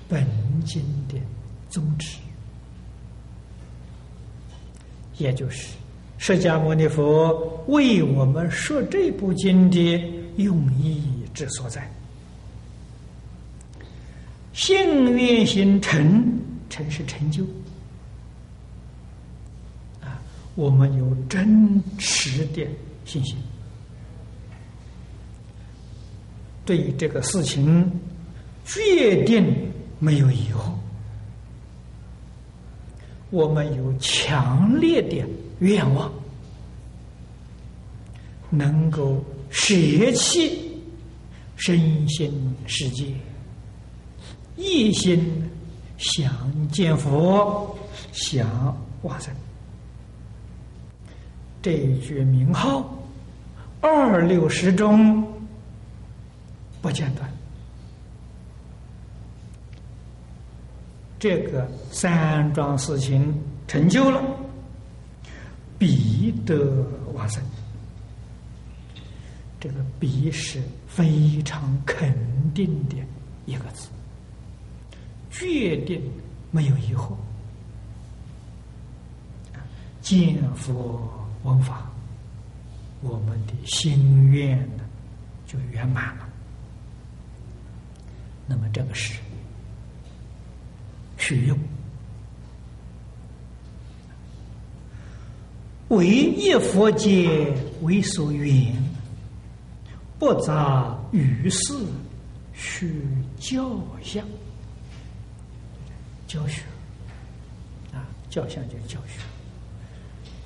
[0.09, 0.27] 本
[0.65, 1.15] 经的
[1.69, 2.17] 宗旨，
[5.17, 5.69] 也就是
[6.17, 9.79] 释迦牟尼佛为我们说这部经的
[10.35, 11.01] 用意
[11.33, 11.89] 之所在。
[14.53, 16.39] 信愿行成，
[16.69, 17.43] 成是成就。
[20.01, 20.21] 啊，
[20.55, 22.65] 我们有真实的
[23.03, 23.35] 信心，
[26.65, 27.91] 对这个事情
[28.65, 29.43] 决定
[29.99, 30.71] 没有疑惑。
[33.31, 35.27] 我们有强烈的
[35.59, 36.13] 愿望，
[38.51, 39.73] 能够舍
[40.11, 40.79] 弃
[41.55, 43.05] 身心世界，
[44.63, 45.21] 一心
[45.97, 46.33] 想
[46.69, 47.77] 见佛，
[48.13, 48.47] 想
[49.01, 49.33] 往生。
[51.61, 52.97] 这一句名号，
[53.81, 55.21] 二六十中
[56.81, 57.29] 不间断。
[61.19, 63.33] 这个三桩事情
[63.67, 64.21] 成就了，
[65.77, 67.43] 必得往生。
[69.59, 72.13] 这个“必”是非常肯
[72.53, 72.95] 定的
[73.45, 73.87] 一个字，
[75.33, 76.01] 决定
[76.51, 77.13] 没有疑惑。
[80.01, 81.11] 见佛
[81.43, 81.91] 闻法，
[83.01, 84.83] 我们的心愿呢
[85.45, 86.29] 就圆满了。
[88.47, 89.19] 那么这个是。
[91.15, 91.57] 取用，
[95.87, 98.75] 唯一佛界为所缘，
[100.19, 101.73] 不杂于事，
[102.53, 103.01] 须
[103.39, 104.25] 教相。
[106.33, 106.63] 教学
[107.93, 109.19] 啊，教相就是教学。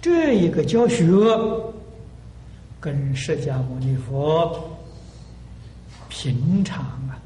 [0.02, 1.06] 这一个教学，
[2.78, 4.70] 跟释迦牟尼佛
[6.10, 7.18] 平常啊。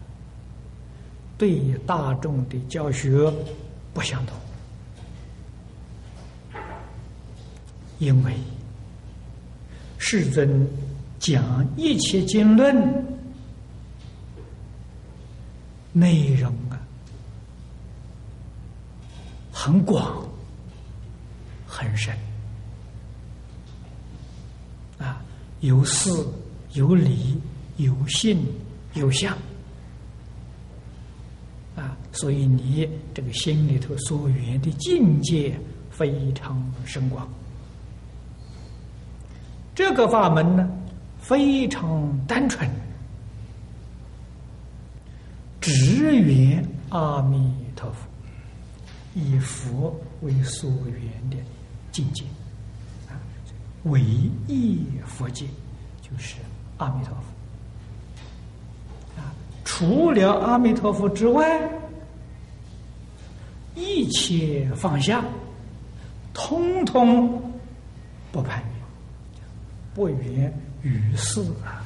[1.40, 3.34] 对大众的教学
[3.96, 4.38] 不相同，
[7.98, 8.32] 因为
[9.98, 10.68] 世尊
[11.18, 12.78] 讲一切经论
[15.94, 16.78] 内容啊，
[19.64, 20.28] 很广
[21.68, 22.12] 很深
[24.98, 25.22] 啊，
[25.60, 26.10] 有事
[26.74, 27.40] 有理
[27.78, 28.44] 有信
[28.96, 29.38] 有相。
[31.76, 35.56] 啊，所以你这个心里头所缘的境界
[35.92, 37.30] 非常深广。
[39.76, 40.68] 这个法门呢，
[41.20, 42.68] 非常单纯，
[45.62, 48.08] 只缘阿弥陀佛，
[49.14, 51.38] 以佛为所缘的
[51.92, 52.24] 境界，
[53.10, 53.20] 啊，
[53.84, 54.02] 唯
[54.48, 55.46] 一佛界
[56.02, 56.36] 就是
[56.78, 57.24] 阿弥陀佛。
[59.64, 61.68] 除了阿弥陀佛之外，
[63.74, 65.24] 一切放下，
[66.34, 67.42] 通通
[68.32, 69.44] 不攀缘，
[69.96, 71.82] 不缘于事啊！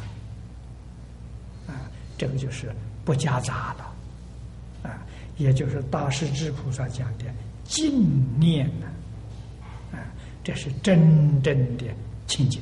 [1.68, 2.74] 啊，这个就是
[3.06, 3.95] 不夹杂了，
[5.38, 7.26] 也就是大势至菩萨讲的
[7.64, 8.06] 净
[8.40, 8.88] 念呢
[9.92, 10.00] 啊，
[10.44, 11.86] 这是真正的
[12.28, 12.62] 清净，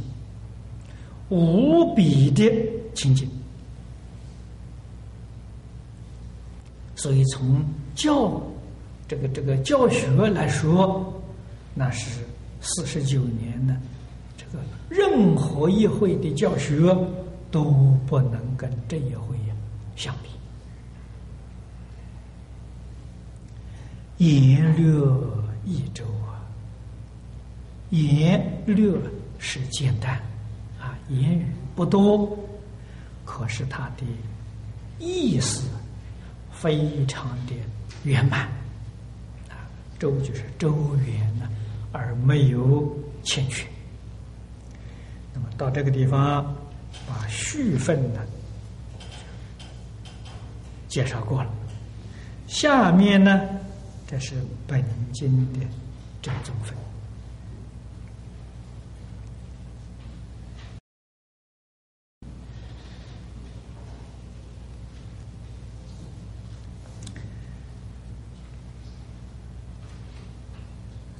[1.30, 2.52] 无比的
[2.96, 3.30] 清净。
[6.96, 7.62] 所以，从
[7.96, 8.42] 教
[9.08, 11.22] 这个这个教学来说，
[11.74, 12.22] 那是
[12.62, 13.78] 四十九年呢，
[14.38, 16.96] 这个任何一会的教学
[17.52, 17.66] 都
[18.08, 19.36] 不能跟这一会
[19.98, 20.30] 相比。
[24.18, 24.86] 言略
[25.66, 26.40] 一周啊，
[27.90, 28.94] 言略
[29.40, 30.16] 是简单
[30.80, 32.38] 啊，言语不多，
[33.26, 34.06] 可是它的
[35.00, 35.68] 意思。
[36.56, 37.54] 非常的
[38.04, 38.42] 圆满
[39.50, 39.68] 啊，
[40.00, 41.50] 周就是周圆呢，
[41.92, 43.68] 而没有欠缺。
[45.34, 46.56] 那么到这个地方，
[47.06, 48.22] 把续分呢
[50.88, 51.52] 介绍过了。
[52.48, 53.42] 下面呢，
[54.14, 54.36] 这是
[54.68, 55.60] 本经的
[56.22, 56.78] 正宗分。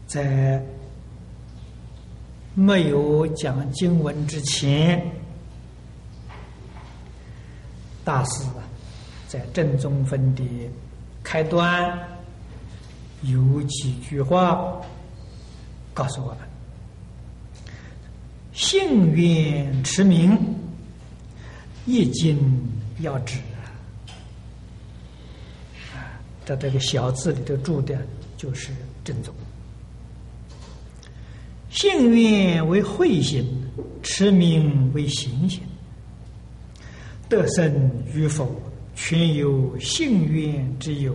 [0.06, 0.64] 在
[2.54, 5.04] 没有讲经文之前，
[8.06, 8.46] 大师
[9.28, 10.44] 在正宗分的
[11.24, 12.13] 开端
[13.24, 14.82] 有几句话
[15.94, 16.38] 告诉我们：
[18.52, 20.38] 幸运持名，
[21.86, 22.38] 一经
[23.00, 23.40] 要旨。
[25.94, 27.98] 啊，在这个小字里头注的
[28.36, 28.72] 就是
[29.04, 29.34] 正宗。
[31.70, 33.46] 幸运为慧心，
[34.04, 35.62] 持名为行心。
[37.30, 38.54] 得生与否，
[38.96, 41.14] 全由幸运之有；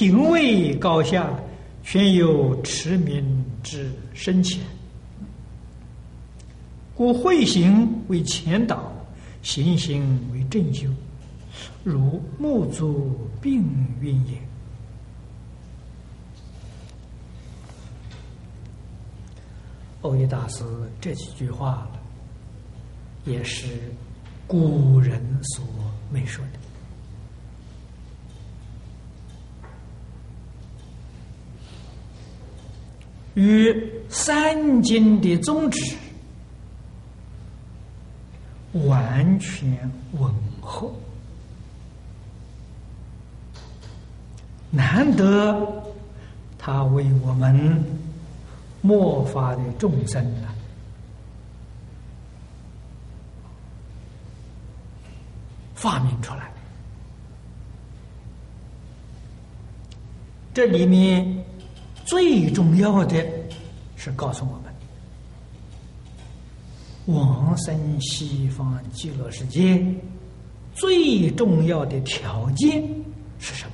[0.00, 1.28] 品位高下，
[1.82, 4.58] 全由持名之深浅。
[6.94, 8.90] 故慧行为前导，
[9.42, 10.88] 行行为正修，
[11.84, 13.62] 如木足并
[14.00, 14.38] 运也。
[20.00, 20.64] 欧耶大师
[20.98, 21.86] 这几句话，
[23.26, 23.66] 也是
[24.46, 25.62] 古人所
[26.10, 26.59] 没说的，
[33.34, 35.96] 与三经的宗旨
[38.72, 40.90] 完全吻合，
[44.70, 45.84] 难得
[46.58, 47.82] 他为我们。
[48.82, 50.48] 末法的众生啊，
[55.74, 56.50] 发明出来。
[60.54, 61.44] 这里面
[62.10, 63.24] 最重要的
[63.94, 64.74] 是告诉我们，
[67.06, 69.80] 往生西方极乐世界
[70.74, 72.82] 最重要的条件
[73.38, 73.72] 是什么？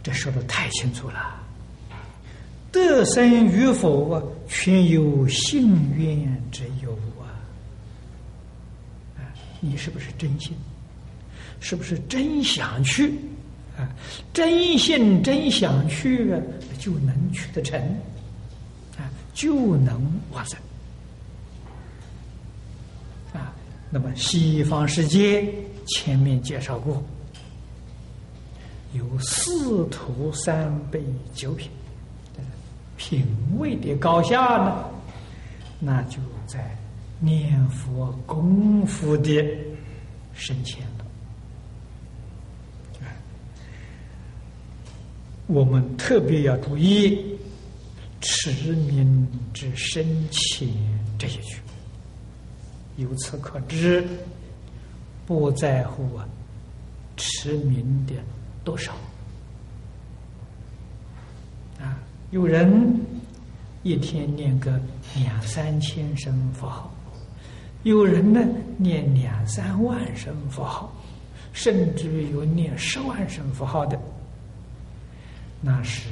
[0.00, 1.42] 这说的太清楚了，
[2.70, 7.34] 得生与否啊，全由信愿之有啊！
[9.58, 10.54] 你是不是真心？
[11.58, 13.12] 是不是真想去？
[13.76, 13.88] 啊，
[14.32, 16.40] 真心真想去啊，
[16.78, 17.80] 就能去得成，
[18.96, 20.00] 啊，就能
[20.32, 20.58] 往生。
[23.32, 23.52] 啊，
[23.90, 25.46] 那么西方世界
[25.86, 27.02] 前面介绍过。
[28.92, 31.02] 有四图三杯
[31.34, 31.70] 九品，
[32.96, 33.26] 品
[33.58, 34.84] 位的高下呢，
[35.78, 36.74] 那就在
[37.20, 39.32] 念佛功夫的
[40.32, 41.04] 深浅了。
[45.46, 47.38] 我们特别要注意
[48.20, 50.68] 持名之深浅
[51.18, 51.58] 这些句，
[52.96, 54.04] 由此可知，
[55.24, 56.28] 不在乎啊
[57.16, 58.14] 持名的。
[58.64, 58.92] 多少？
[61.80, 61.96] 啊，
[62.32, 63.00] 有人
[63.84, 64.80] 一天念个
[65.14, 66.92] 两三千声佛号，
[67.84, 68.40] 有人呢
[68.76, 70.92] 念两三万声佛号，
[71.52, 73.96] 甚至有念十万声佛号的，
[75.60, 76.08] 那是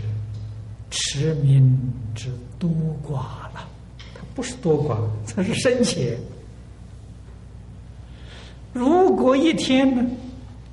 [0.90, 1.78] 持名
[2.14, 2.70] 之多
[3.06, 3.68] 寡了。
[4.14, 4.98] 他不是多寡，
[5.34, 6.18] 他是深浅。
[8.72, 10.10] 如果一天呢，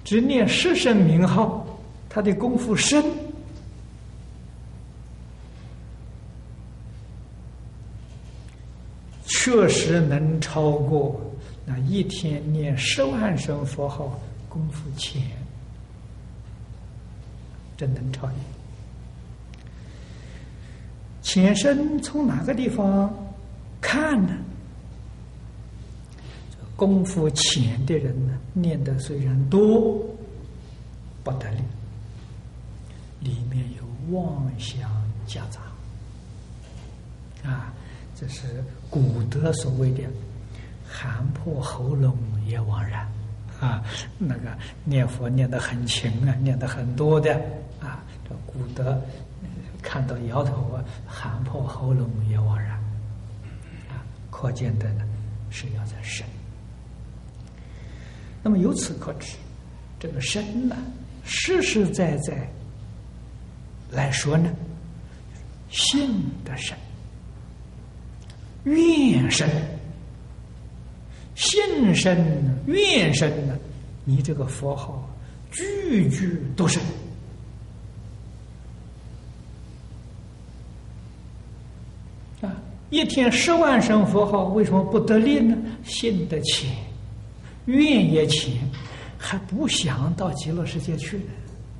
[0.03, 1.67] 只念十声名号。
[2.13, 3.01] 他的功夫深，
[9.23, 11.21] 确实能超过
[11.65, 14.19] 那一天念十万声佛号
[14.49, 15.21] 功夫浅，
[17.77, 18.33] 真能超越。
[21.33, 23.09] 前身从哪个地方
[23.79, 24.35] 看呢？
[26.75, 29.97] 功夫浅的人呢，念的虽然多，
[31.23, 31.61] 不得力。
[33.21, 34.91] 里面有妄想
[35.25, 35.61] 夹杂，
[37.49, 37.73] 啊，
[38.13, 40.03] 这是古德所谓的
[40.85, 43.07] “喊破喉咙也枉然”，
[43.61, 43.81] 啊，
[44.17, 44.49] 那个
[44.83, 47.35] 念佛念得很勤啊，念得很多的
[47.79, 49.01] 啊，这古德
[49.81, 52.71] 看到摇头啊，喊破喉咙也枉然，
[53.89, 55.03] 啊，可见的呢
[55.49, 56.25] 是要在深。
[58.43, 59.35] 那么由此可知，
[59.99, 60.75] 这个深呢，
[61.23, 62.49] 实实在在。
[63.93, 64.49] 来说呢，
[65.69, 66.09] 信
[66.45, 66.77] 的深，
[68.63, 69.49] 愿深，
[71.35, 73.59] 信深，愿生呢？
[74.05, 75.05] 你这个佛号
[75.51, 76.79] 句句都是
[82.39, 82.55] 啊！
[82.91, 85.57] 一天十万声佛号，为什么不得力呢？
[85.83, 86.69] 信得浅，
[87.65, 88.53] 愿也浅，
[89.17, 91.23] 还不想到极乐世界去呢。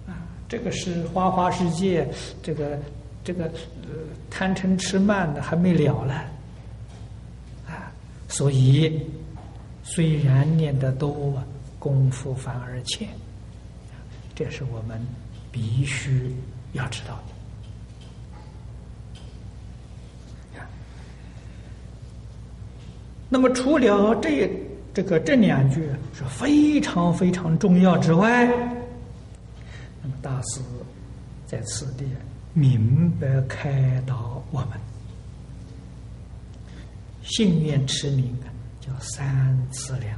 [0.08, 0.16] 啊
[0.48, 2.10] 这个是花花世界，
[2.42, 2.80] 这个
[3.26, 3.90] 这个呃
[4.30, 6.14] 贪嗔痴慢的还没了了
[7.68, 7.92] 啊，
[8.30, 9.02] 所以
[9.84, 11.44] 虽然念得多，
[11.78, 13.08] 功夫反而浅，
[14.34, 15.06] 这是我们
[15.52, 16.34] 必须
[16.72, 17.41] 要知道的。
[23.34, 24.52] 那么除了这
[24.94, 28.46] 这个这两句是非常非常重要之外。
[30.04, 30.60] 那么大师
[31.46, 32.04] 在此地
[32.54, 34.72] 明白开导我们。
[37.24, 38.52] 信愿持名啊，
[38.82, 40.14] 叫三次量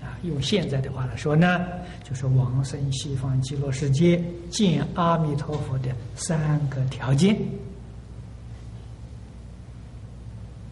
[0.00, 0.16] 啊。
[0.22, 1.66] 用现在的话来说呢，
[2.08, 7.36] 就是往生西方极乐世界见阿弥陀佛的三个条件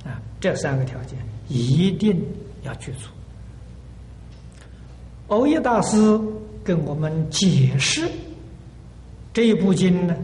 [0.04, 0.22] 啊。
[0.40, 1.18] 这三个条件
[1.48, 2.20] 一定
[2.62, 3.10] 要去除。
[5.28, 6.20] 欧耶大师
[6.64, 8.10] 跟我们解释
[9.32, 10.16] 这一部经呢，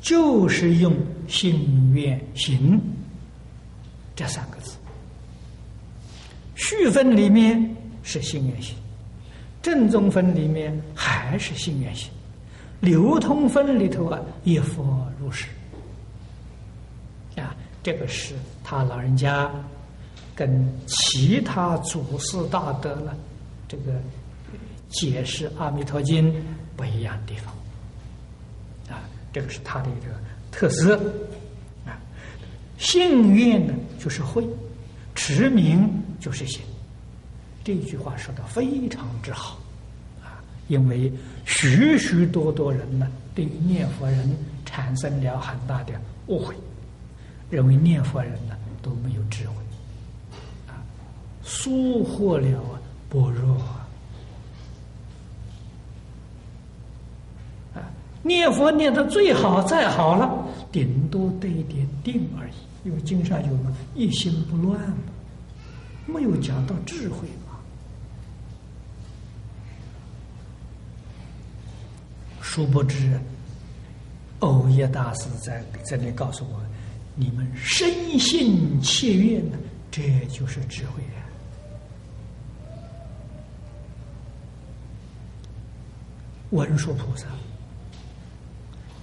[0.00, 0.94] 就是用
[1.26, 2.78] 心愿行
[4.14, 4.76] 这三个字。
[6.54, 8.74] 续分里面是心愿行，
[9.62, 12.10] 正宗分里面还是心愿行，
[12.80, 15.46] 流通分里头啊，一佛如是，
[17.82, 19.50] 这个是他老人家
[20.34, 23.14] 跟其他祖师大德呢。
[23.68, 23.92] 这个
[24.88, 26.32] 解释《阿弥陀经》
[26.76, 27.54] 不一样的地方
[28.88, 28.98] 啊，
[29.32, 30.12] 这个是他的一个
[30.50, 30.96] 特色
[31.86, 31.96] 啊。
[32.78, 34.42] 信愿呢，就是会；
[35.14, 36.62] 持名就是行。
[37.62, 39.58] 这句话说的非常之好
[40.20, 41.12] 啊，因为
[41.44, 45.92] 许许多多人呢，对念佛人产生了很大的
[46.26, 46.56] 误会，
[47.50, 49.54] 认为念佛人呢都没有智慧
[50.68, 50.80] 啊，
[51.42, 52.80] 疏忽了啊。
[53.10, 53.56] 般若
[57.74, 57.82] 啊，
[58.22, 62.52] 念佛念的最好，再好了，顶多得一点定而已。
[62.84, 64.96] 因为经上有嘛，一心不乱嘛，
[66.06, 67.58] 没有讲到智慧嘛。
[72.40, 73.20] 殊不知，
[74.38, 76.60] 欧耶大师在这里告诉我：
[77.20, 79.58] 你们深信切愿呢，
[79.90, 81.20] 这就是智慧呀。
[86.48, 87.26] 文殊菩萨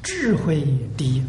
[0.02, 0.66] 智慧
[0.98, 1.24] 第一，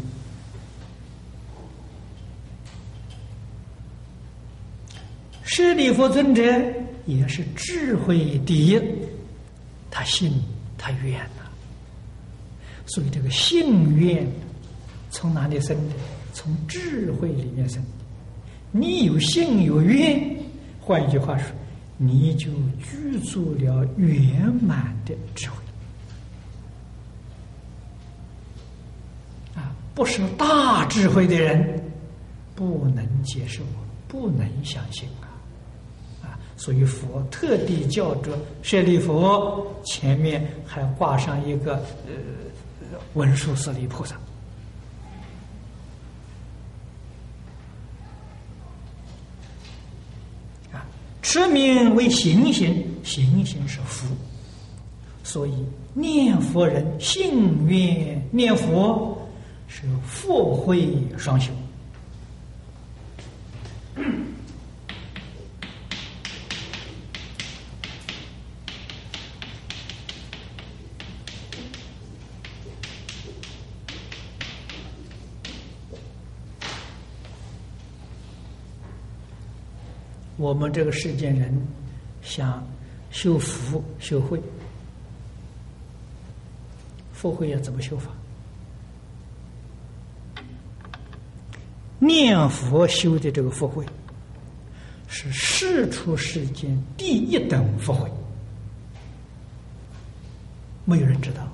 [5.43, 6.41] 舍利弗尊者
[7.05, 8.81] 也是智慧第一，
[9.91, 10.33] 他信
[10.75, 11.43] 他愿呐，
[12.87, 14.27] 所以这个信愿
[15.11, 15.95] 从哪里生的？
[16.39, 17.83] 从智慧里面生。
[18.71, 20.37] 你有信有愿，
[20.79, 21.51] 换一句话说，
[21.97, 22.49] 你就
[22.81, 25.55] 具足了圆满的智慧。
[29.53, 31.83] 啊不是大智慧的人，
[32.55, 33.61] 不能接受，
[34.07, 35.27] 不能相信啊！
[36.23, 41.75] 啊，所以佛特地叫着舍利佛，前面还挂上一个
[42.07, 42.13] 呃
[43.15, 44.15] 文殊师利菩萨
[50.71, 50.85] 啊，
[51.29, 54.07] 持名为行行，行行是福，
[55.23, 55.53] 所以
[55.93, 59.15] 念佛人信愿念佛。
[59.67, 61.51] 是福慧双修。
[80.39, 81.53] 我们这个世间人
[82.21, 82.65] 想
[83.11, 84.41] 修福修慧，
[87.11, 88.09] 福慧要怎么修法？
[91.99, 93.85] 念佛修的这个福慧，
[95.09, 98.09] 是世出世间第一等福慧，
[100.85, 101.45] 没有人知道。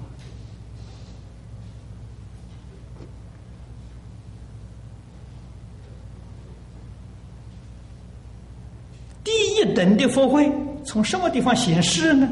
[9.23, 10.51] 第等的福慧
[10.85, 12.29] 从什么地方显示呢？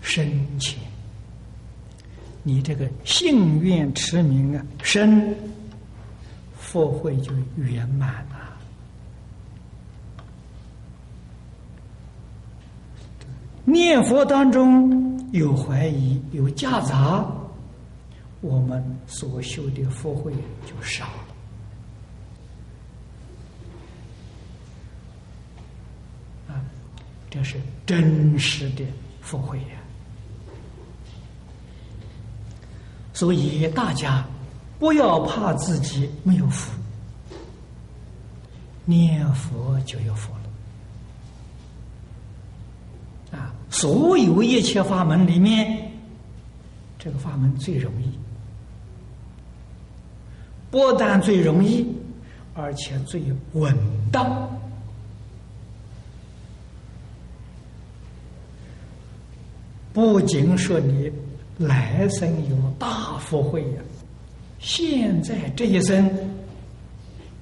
[0.00, 0.78] 深浅，
[2.42, 5.34] 你这个信愿持名啊，深。
[6.58, 8.54] 佛会就圆满了。
[13.64, 17.24] 念佛当中有怀疑、有夹杂，
[18.42, 20.32] 我们所修的佛会
[20.66, 21.12] 就少了。
[26.48, 26.60] 啊，
[27.36, 28.82] 这是真实的
[29.20, 29.76] 福慧呀！
[33.12, 34.24] 所以大家。
[34.78, 36.70] 不要怕自己没有福，
[38.84, 40.30] 念佛就有福
[43.32, 43.38] 了。
[43.38, 45.90] 啊，所有一切法门里面，
[46.98, 48.12] 这个法门最容易，
[50.70, 51.86] 不但最容易，
[52.52, 53.22] 而且最
[53.54, 53.74] 稳
[54.12, 54.46] 当。
[59.96, 61.10] 不仅说你
[61.56, 63.82] 来生有大福慧呀，
[64.58, 66.06] 现在这一生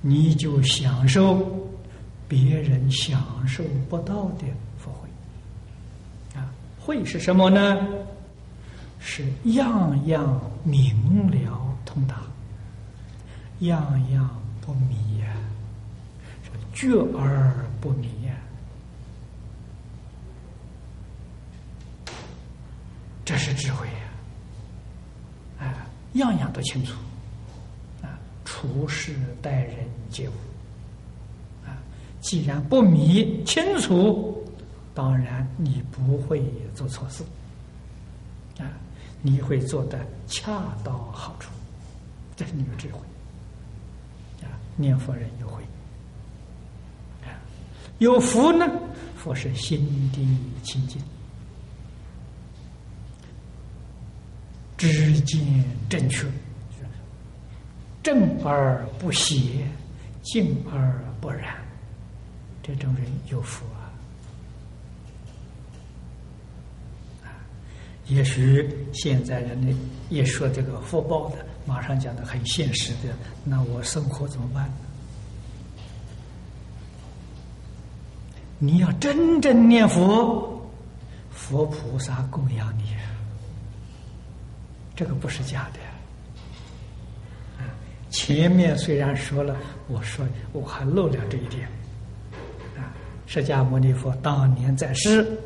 [0.00, 1.68] 你就享受
[2.28, 4.44] 别人享受不到的
[4.78, 5.09] 福慧
[6.38, 6.46] 啊！
[6.78, 7.76] 慧是什么呢？
[9.00, 12.22] 是样样明了通达，
[13.59, 14.30] 样样
[14.61, 15.26] 不迷呀，
[16.72, 16.88] 觉
[17.18, 18.32] 而不迷呀。
[23.25, 25.66] 这是智慧呀！
[25.66, 26.93] 啊，样样都清楚，
[28.03, 30.33] 啊，处事待人接物，
[31.66, 31.79] 啊，
[32.20, 34.47] 既然不迷清楚，
[34.95, 36.45] 当然你不会
[36.75, 37.25] 做错事，
[38.59, 38.68] 啊，
[39.22, 41.51] 你会做的恰到好处，
[42.37, 42.99] 这是你的智慧，
[44.43, 45.62] 啊，念佛人有慧，
[47.22, 47.33] 啊，
[48.01, 48.70] 有福呢，
[49.16, 49.79] 福是心
[50.12, 50.20] 地
[50.62, 51.01] 清净。
[54.77, 56.27] 知见正确，
[58.03, 59.66] 正而不邪，
[60.22, 61.57] 静而不染，
[62.62, 63.93] 这种人有福啊！
[68.07, 69.75] 也许现在人呢
[70.11, 73.14] 一说这个福报的，马上讲的很现实的，
[73.45, 74.68] 那我生活怎么办？
[78.59, 80.68] 你要真正念佛，
[81.31, 82.85] 佛菩萨供养你。
[84.97, 85.80] 这个不是假的，
[87.59, 87.66] 啊！
[88.11, 89.57] 前面虽然说了，
[89.88, 91.66] 我说我还漏了这一点，
[92.76, 92.95] 啊！
[93.26, 95.36] 释迦牟尼佛当年在世，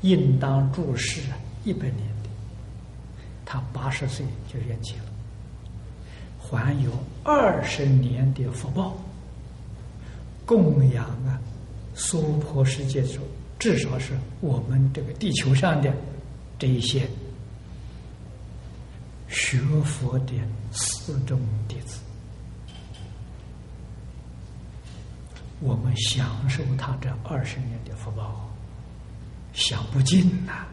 [0.00, 1.20] 应当住世
[1.62, 2.28] 一百年的，
[3.44, 5.04] 他八十岁就圆寂了，
[6.40, 6.90] 还有
[7.22, 8.96] 二十年的福报，
[10.44, 11.38] 供养啊，
[11.94, 13.22] 娑婆世界中，
[13.56, 15.94] 至少是我们这个地球上的
[16.58, 17.08] 这一些。
[19.34, 20.32] 学佛的
[20.70, 21.98] 四众弟子，
[25.58, 28.48] 我们享受他这二十年的福报，
[29.52, 30.64] 享不尽呐！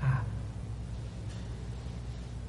[0.00, 0.24] 啊，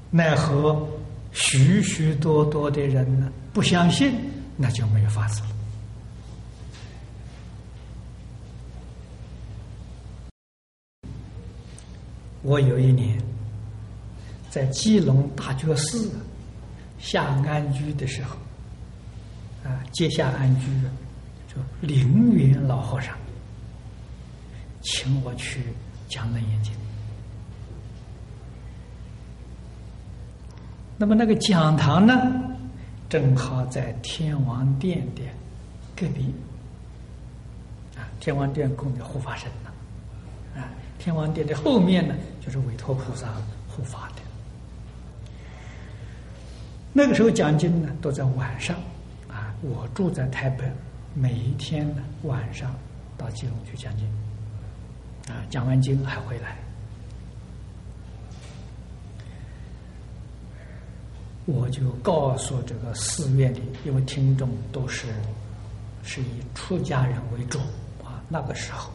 [0.10, 0.88] 奈何
[1.34, 3.30] 许许多多的人呢？
[3.54, 4.16] 不相信，
[4.56, 5.55] 那就没有法子了。
[12.46, 13.20] 我有一年
[14.52, 16.12] 在基隆大觉寺
[17.00, 18.36] 下安居的时候，
[19.68, 20.68] 啊，接下安居，
[21.48, 23.18] 就凌云老和尚
[24.84, 25.60] 请我去
[26.08, 26.72] 讲楞严经。
[30.98, 32.14] 那么那个讲堂呢，
[33.10, 35.24] 正好在天王殿的
[35.96, 36.32] 隔壁，
[37.98, 40.70] 啊，天王殿供的护法神呢，啊，
[41.00, 42.14] 天王殿的后面呢。
[42.46, 43.28] 就是委托菩萨
[43.68, 44.22] 护法的。
[46.94, 48.78] 那个时候讲经呢，都在晚上，
[49.28, 50.64] 啊，我住在台北，
[51.16, 51.92] 每一天
[52.22, 52.74] 晚上
[53.18, 54.08] 到基隆去讲经，
[55.28, 56.56] 啊，讲完经还回来。
[61.46, 65.08] 我就告诉这个寺院里，因为听众都是
[66.04, 67.60] 是以出家人为主
[68.04, 68.90] 啊，那个时候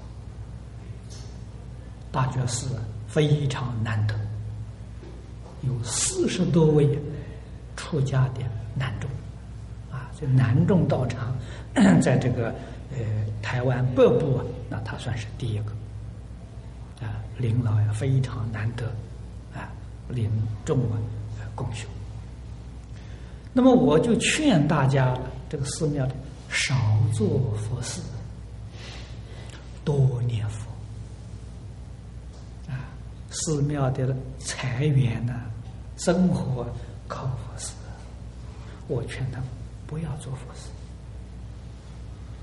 [2.10, 2.68] 大觉寺。
[3.10, 4.14] 非常难得，
[5.62, 6.88] 有四十多位
[7.76, 8.40] 出家的
[8.76, 9.10] 男众，
[9.90, 11.36] 啊，这男众道场，
[12.00, 12.54] 在这个
[12.96, 13.04] 呃
[13.42, 15.72] 台湾北部啊，那他算是第一个，
[17.04, 18.86] 啊，领老呀非常难得，
[19.52, 19.68] 啊，
[20.08, 20.30] 领
[20.64, 20.96] 众啊
[21.56, 21.88] 共修。
[23.52, 26.12] 那么我就劝大家，这个寺庙里
[26.48, 26.76] 少
[27.12, 28.00] 做佛事，
[29.84, 30.69] 多念佛。
[33.30, 35.34] 寺庙的财源呢，
[35.96, 36.66] 生活
[37.08, 37.72] 靠佛事。
[38.88, 39.40] 我劝他
[39.86, 40.68] 不要做佛事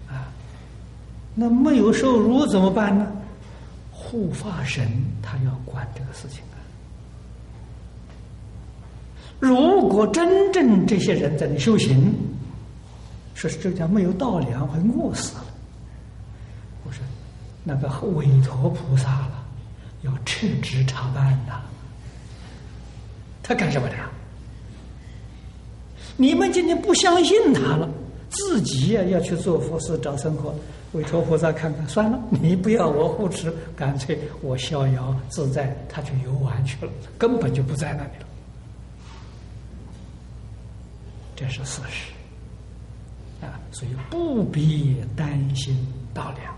[0.10, 0.28] 啊。
[1.36, 3.06] 那没有收入怎么办呢？
[3.92, 4.90] 护法神
[5.22, 6.56] 他要管这个事情啊。
[9.40, 12.14] 如果真正这些人在那修行，
[13.36, 15.46] 说是这叫没有道粮，会饿死了。
[16.86, 17.04] 我说
[17.64, 19.37] 那个委托菩萨了。
[20.08, 21.62] 要称职查办呐，
[23.43, 23.95] 他干什么的？
[26.16, 27.88] 你们今天不相信他了，
[28.30, 30.55] 自己呀要去做佛事找生活，
[30.93, 38.26] 委托菩萨看看，算了，你不要我护持，干脆我逍遥自在，他去游玩去了，根本就不在那里了。
[41.36, 42.12] 这是事实
[43.45, 45.78] 啊，所以不必担心
[46.16, 46.55] 道量，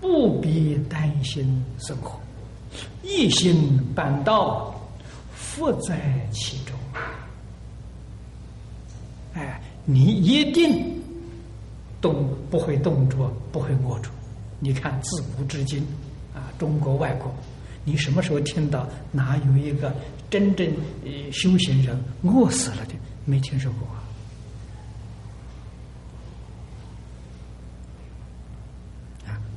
[0.00, 2.18] 不必担心生活。
[3.02, 4.74] 一心办道，
[5.34, 6.76] 福在其中。
[9.34, 11.00] 哎，你一定
[12.00, 14.10] 动不会动着，不会握住。
[14.60, 15.86] 你看，自古至今
[16.34, 17.32] 啊，中国外国，
[17.84, 19.94] 你什么时候听到哪有一个
[20.30, 20.66] 真正
[21.04, 22.94] 呃修行人饿死了的？
[23.24, 24.02] 没听说过啊。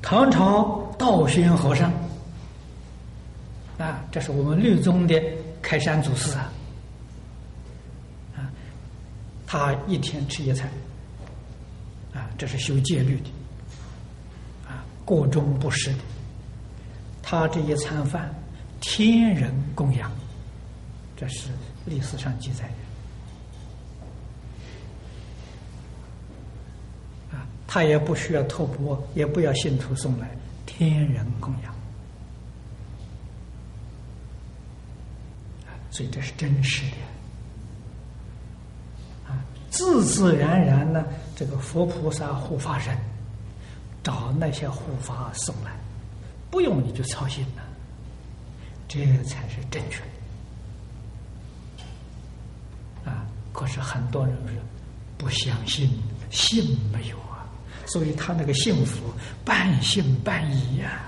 [0.02, 1.92] 唐朝道宣和尚，
[4.16, 5.22] 这是我们律宗的
[5.62, 6.50] 开山祖师啊。
[8.38, 8.48] 啊，
[9.46, 10.70] 他一天吃一餐，
[12.14, 13.30] 啊，这是修戒律的，
[14.70, 16.00] 啊，过中不食的。
[17.22, 18.34] 他这一餐饭，
[18.80, 20.10] 天人供养，
[21.18, 21.50] 这是
[21.84, 22.70] 历史上记载
[27.32, 27.38] 的。
[27.38, 30.32] 啊，他也不需要托钵，也不要信徒送来，
[30.66, 31.75] 天人供养。
[35.96, 36.98] 所以这是真实的。
[39.32, 39.40] 啊，
[39.70, 41.06] 自自然然呢，
[41.38, 42.94] 这个佛菩萨护法神
[44.04, 45.72] 找那些护法送来。
[46.52, 47.64] 不用你就操心了，
[48.90, 50.02] 这才是正确
[53.06, 53.26] 的啊！
[53.54, 54.56] 可是很多人是
[55.18, 55.90] 不相信，
[56.30, 57.48] 信没有啊，
[57.86, 59.14] 所以他那个幸福
[59.46, 61.06] 半信半疑呀。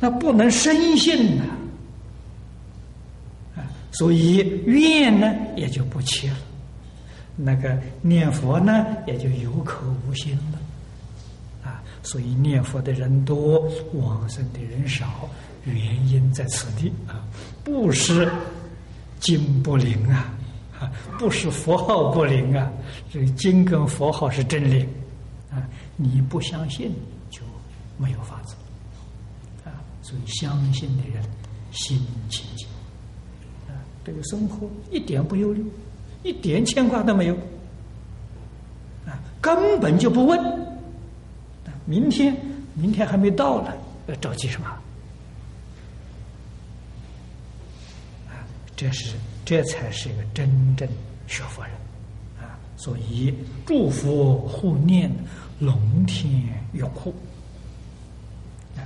[0.00, 1.44] 那不能深信呐，
[3.56, 6.36] 啊，所以愿呢也就不切了，
[7.36, 10.58] 那个念佛呢也就有口无心了。
[11.64, 15.28] 啊所以念佛的人多，往生的人少，
[15.64, 16.92] 原因在此地。
[17.08, 17.24] 啊，
[17.64, 18.30] 不是
[19.18, 20.32] 经不灵啊，
[20.78, 22.70] 啊，不是佛号不灵啊，
[23.10, 24.86] 这个经跟佛号是真灵。
[25.50, 25.66] 啊，
[25.96, 26.94] 你不相信
[27.30, 27.40] 就
[27.96, 28.54] 没有法子，
[30.26, 31.22] 相信的人
[31.72, 31.98] 心
[32.28, 32.66] 清净
[33.68, 35.64] 啊，这个生活一点不忧虑，
[36.22, 37.34] 一点牵挂都没有
[39.06, 40.38] 啊，根本就不问。
[41.84, 42.36] 明天，
[42.74, 43.72] 明天还没到呢，
[44.20, 44.66] 着急什么？
[48.28, 48.42] 啊，
[48.74, 49.14] 这是
[49.44, 50.88] 这才是一个真正
[51.28, 51.72] 学佛人
[52.40, 52.58] 啊！
[52.76, 53.32] 所以
[53.64, 55.08] 祝福护念，
[55.60, 56.28] 龙天
[56.72, 57.14] 拥护
[58.76, 58.82] 啊！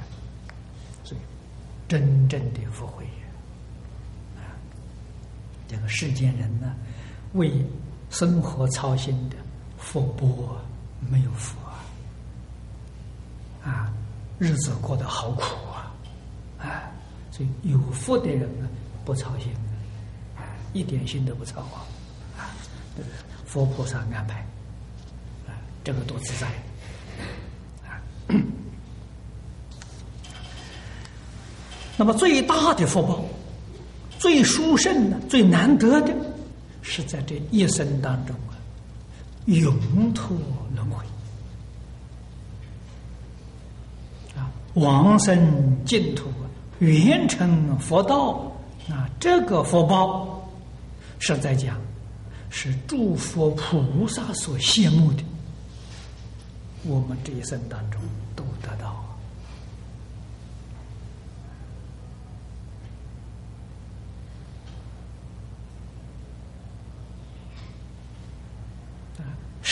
[1.02, 1.20] 所以
[1.90, 3.04] 真正的福慧
[4.36, 4.54] 啊，
[5.66, 6.72] 这个世间人呢，
[7.32, 7.50] 为
[8.10, 9.34] 生活操心的
[9.76, 10.56] 福薄
[11.10, 11.58] 没有福。
[11.66, 11.82] 啊，
[13.68, 13.92] 啊
[14.38, 15.92] 日子过得好苦啊！
[16.60, 16.92] 啊，
[17.32, 18.68] 所以有福的人呢，
[19.04, 19.52] 不操心，
[20.36, 21.82] 啊，一点心都不操啊！
[22.38, 22.54] 啊，
[23.44, 24.38] 佛菩萨安排，
[25.48, 26.46] 啊，这个多自在
[32.00, 33.22] 那么最大的福报，
[34.18, 36.14] 最殊胜的、最难得的，
[36.80, 38.56] 是在这一生当中啊，
[39.44, 39.76] 永
[40.14, 40.34] 脱
[40.74, 41.04] 轮回
[44.34, 44.50] 啊。
[44.76, 46.30] 往生净土，
[46.78, 48.50] 圆成佛道，
[48.88, 50.42] 啊这个福报，
[51.18, 51.78] 实在讲，
[52.48, 55.22] 是诸佛菩萨所羡慕的。
[56.82, 58.00] 我们这一生当中
[58.34, 59.04] 都得到啊！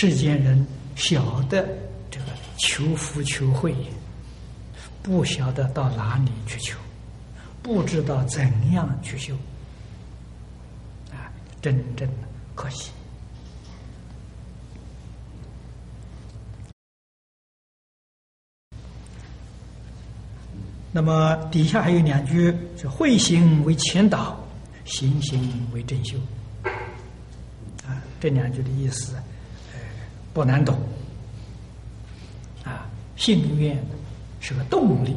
[0.01, 1.69] 世间人晓得
[2.09, 2.27] 这个
[2.57, 3.75] 求福求慧。
[5.03, 6.79] 不晓得到哪里去求，
[7.65, 9.35] 不知道怎样去修，
[11.11, 12.15] 啊，真正的
[12.55, 12.93] 可惜。
[20.93, 24.39] 那么底下还有两句：是慧行为前导，
[24.85, 26.17] 行行为正修。
[27.85, 29.17] 啊，这两句的意思，
[30.39, 30.79] 不难懂。
[32.63, 32.87] 啊，
[33.17, 33.77] 信愿。
[34.41, 35.17] 是个动力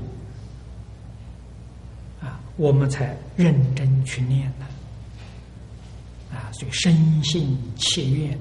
[2.20, 4.66] 啊，我们才认真去念呢
[6.34, 8.36] 啊，所以深信切愿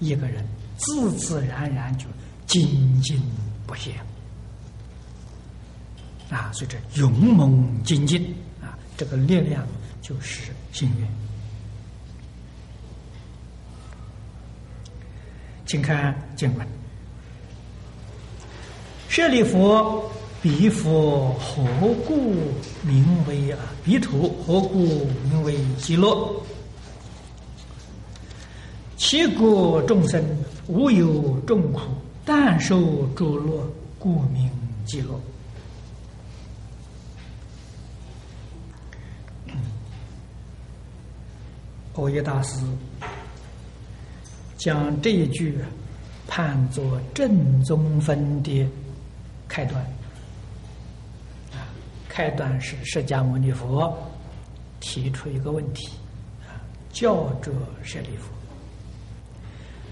[0.00, 0.44] 一个人，
[0.76, 2.06] 自自然然就
[2.48, 3.16] 精进
[3.64, 3.92] 不懈
[6.30, 9.64] 啊，所以这勇猛精进啊，这个力量
[10.00, 11.08] 就是心愿。
[15.66, 16.66] 请看经文。
[19.08, 20.02] 舍利弗，
[20.40, 21.62] 彼佛何
[22.06, 22.34] 故
[22.82, 23.58] 名为啊？
[23.84, 26.32] 彼土何故名为极乐？
[28.96, 30.24] 其国众生
[30.66, 31.80] 无有众苦，
[32.24, 34.50] 但受诸乐，故名
[34.86, 35.20] 极乐。
[41.94, 42.60] 欧耶大师
[44.62, 45.58] 将这一句
[46.28, 48.64] 判作正宗分的
[49.48, 49.82] 开端。
[51.50, 51.66] 啊，
[52.08, 53.92] 开端是释迦牟尼佛
[54.78, 55.88] 提出一个问题，
[56.42, 57.52] 啊，教者
[57.82, 58.28] 舍利弗，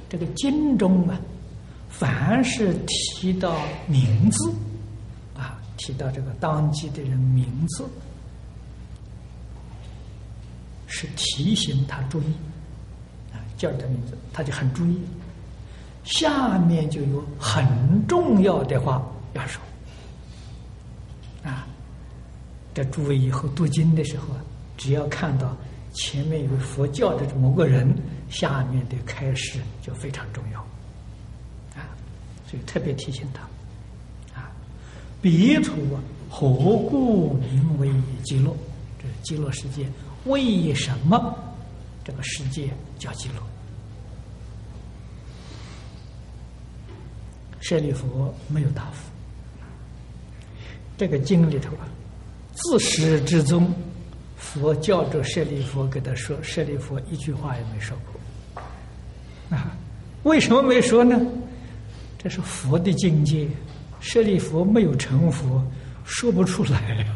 [0.09, 1.21] 这个经中啊，
[1.89, 4.53] 凡是提到名字，
[5.37, 7.85] 啊，提到这个当机的人名字。
[10.87, 12.35] 是提醒他注意，
[13.61, 14.99] 叫他名字，他就很注意。
[16.03, 17.63] 下面就有很
[18.09, 19.61] 重要的话要说，
[21.45, 21.67] 啊，
[22.73, 24.41] 这诸位以后读经的时候啊，
[24.79, 25.55] 只要看到
[25.93, 27.95] 前面有佛教的某个人，
[28.31, 30.61] 下面的开始就非常重要，
[31.79, 31.85] 啊，
[32.49, 33.43] 所以特别提醒他，
[34.41, 34.51] 啊，
[35.21, 35.75] 彼土
[36.31, 37.93] 何故名为
[38.25, 38.57] 极乐？
[38.99, 39.87] 这是极乐世界。
[40.25, 41.35] 为什么
[42.11, 43.35] 这个世界叫极乐？
[47.61, 49.09] 舍利弗没有答复。
[50.99, 51.87] 这个经里头啊，
[52.53, 53.73] 自始至终，
[54.37, 59.57] 佛教着舍利弗给他说，舍利弗一句话也没说过。
[59.57, 59.77] 啊，
[60.25, 61.17] 为什么没说呢？
[62.19, 63.47] 这是佛的境界，
[64.01, 65.65] 舍利弗没有成佛，
[66.05, 67.07] 说不出来。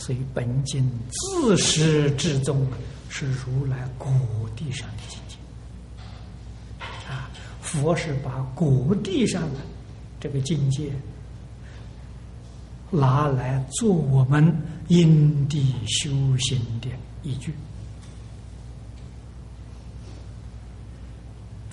[0.00, 2.66] 所以本经自始至终
[3.10, 4.10] 是如来果
[4.56, 5.36] 地上的境界
[7.12, 7.28] 啊！
[7.60, 9.60] 佛是把果地上的
[10.18, 10.90] 这个境界
[12.90, 14.50] 拿来做我们
[14.88, 16.88] 因地修行的
[17.22, 17.54] 依据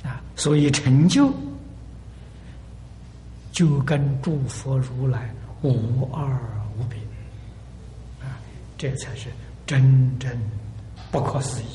[0.04, 0.22] 啊！
[0.36, 1.34] 所以成就
[3.54, 6.57] 就跟诸佛如来无二。
[8.78, 9.30] 这才是
[9.66, 10.32] 真正
[11.12, 11.66] 不可思议。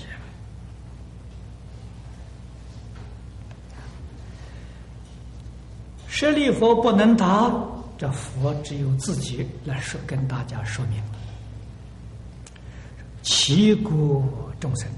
[6.06, 7.52] 舍利佛不能答，
[7.98, 11.02] 这佛只有自己来说，跟大家说明：
[13.22, 14.22] 其国
[14.60, 14.88] 众生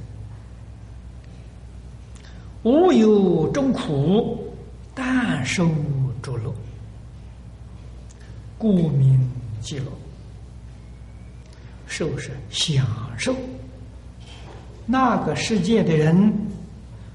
[2.62, 4.54] 无有众苦，
[4.94, 5.66] 但受
[6.20, 6.52] 诸乐，
[8.58, 9.18] 故名
[9.62, 9.86] 极乐。
[11.96, 12.32] 受是？
[12.50, 12.84] 享
[13.16, 13.36] 受，
[14.84, 16.32] 那个世界的人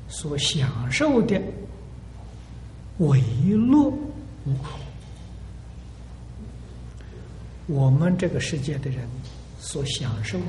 [0.08, 1.38] 所享受的
[3.00, 3.90] 为乐
[4.46, 4.80] 无苦，
[7.68, 9.06] 我们这个世界的人
[9.60, 10.46] 所享受的。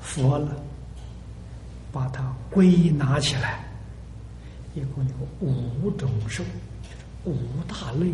[0.00, 0.54] 佛了，
[1.90, 3.64] 把它归纳起来，
[4.76, 6.44] 一共有五种受，
[7.24, 8.12] 五大类。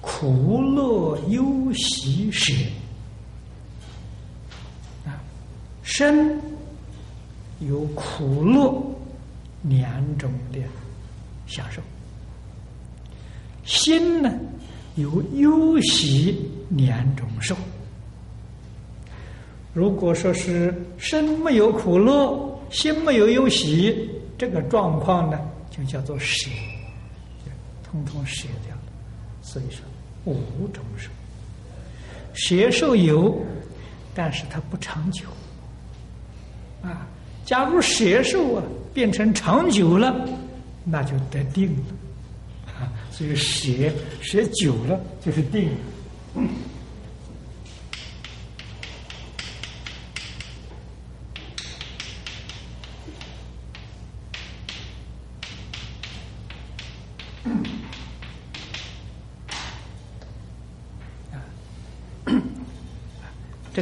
[0.00, 2.54] 苦乐忧喜舍
[5.04, 5.20] 啊，
[5.82, 6.40] 身
[7.60, 8.82] 有苦乐
[9.62, 10.60] 两种的
[11.46, 11.82] 享受，
[13.64, 14.32] 心呢
[14.94, 17.56] 有忧喜两种受。
[19.74, 25.38] 如果说是身没有苦乐，心没有忧喜，这个状况呢，
[25.70, 26.50] 就叫做舍，
[27.82, 28.67] 通通舍掉了。
[29.48, 29.80] 所以说。
[30.24, 31.08] 五种受，
[32.34, 33.42] 邪受有，
[34.14, 35.24] 但是它不长久。
[36.82, 37.06] 啊，
[37.46, 40.14] 假如邪受啊变成长久了，
[40.84, 42.72] 那就得定了。
[42.78, 43.90] 啊，所以邪
[44.20, 45.70] 邪久了就是定。
[46.34, 46.40] 这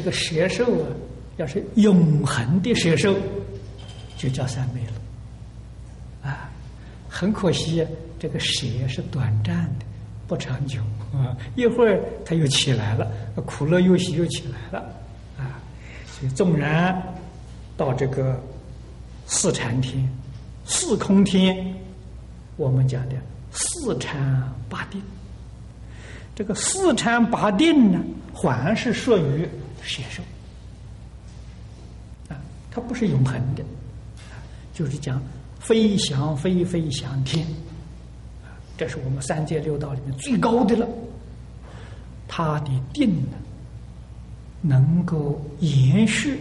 [0.06, 0.86] 这个蛇寿啊，
[1.36, 3.12] 要是永恒的蛇寿，
[4.16, 6.30] 就叫三昧了。
[6.30, 6.48] 啊，
[7.08, 7.84] 很可惜，
[8.16, 9.84] 这个蛇是短暂的，
[10.28, 10.78] 不长久
[11.12, 11.36] 啊。
[11.56, 13.10] 一会儿它又起来了，
[13.46, 14.86] 苦乐又喜又起来了，
[15.36, 15.58] 啊，
[16.06, 17.02] 所以纵然
[17.76, 18.40] 到这个
[19.26, 20.08] 四禅天、
[20.64, 21.74] 四空天，
[22.56, 23.16] 我们讲的
[23.50, 25.02] 四禅八定，
[26.32, 27.98] 这个四禅八定呢，
[28.32, 29.48] 还是属于。
[29.82, 30.22] 邪受
[32.28, 32.36] 啊，
[32.70, 33.64] 它不是永恒的，
[34.74, 35.22] 就是讲
[35.60, 37.46] 飞翔飞飞翔天，
[38.76, 40.86] 这是我们三界六道里面最高的了。
[42.28, 43.36] 它的定呢，
[44.60, 46.40] 能够延续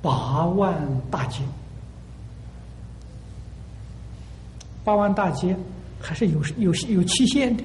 [0.00, 0.74] 八万
[1.10, 1.42] 大劫，
[4.84, 5.56] 八万大劫
[5.98, 7.64] 还是有有有期限的，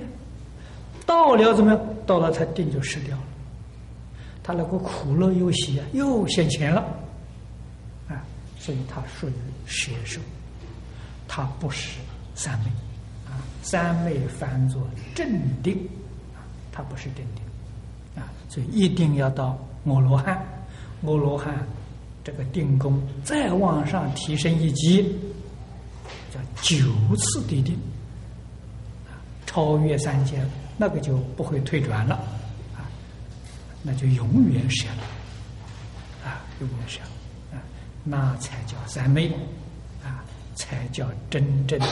[1.05, 1.81] 到了怎么样？
[2.05, 3.23] 到了他定就失掉了，
[4.47, 6.79] 他那个苦乐游戏啊又现前了，
[8.07, 8.23] 啊，
[8.57, 9.33] 所以他属于
[9.67, 10.21] 邪受，
[11.27, 11.99] 他不是
[12.33, 12.67] 三昧，
[13.29, 14.81] 啊，三昧翻作
[15.13, 15.29] 正
[15.61, 15.75] 定，
[16.33, 16.39] 啊，
[16.71, 20.37] 他不是正定，啊，所以一定要到阿罗汉，
[21.03, 21.53] 阿罗汉。
[22.23, 25.01] 这个定功再往上提升一级，
[26.33, 26.85] 叫九
[27.17, 27.73] 次地定，
[29.07, 30.41] 啊，超越三界，
[30.77, 32.21] 那个就不会退转了，
[33.89, 35.03] 那就永远舍了，
[36.29, 36.99] 啊，永远舍，
[37.53, 37.63] 啊，
[38.03, 39.29] 那才叫三昧，
[40.03, 40.25] 啊，
[40.55, 41.87] 才叫真正的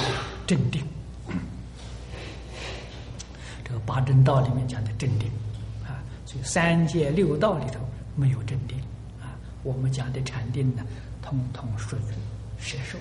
[0.46, 0.86] 镇定。
[3.64, 5.32] 这个八正道里面讲的镇定，
[5.86, 7.80] 啊，所以三界六道里头
[8.14, 8.78] 没有镇定。
[9.22, 9.32] 啊
[9.64, 10.86] 我们讲的禅定呢，
[11.22, 12.00] 通通属于
[12.60, 13.00] 摄受。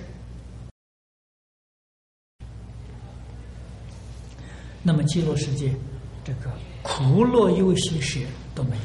[4.84, 5.74] 那么极乐世界，
[6.22, 8.20] 这个苦乐忧喜舍
[8.54, 8.76] 都没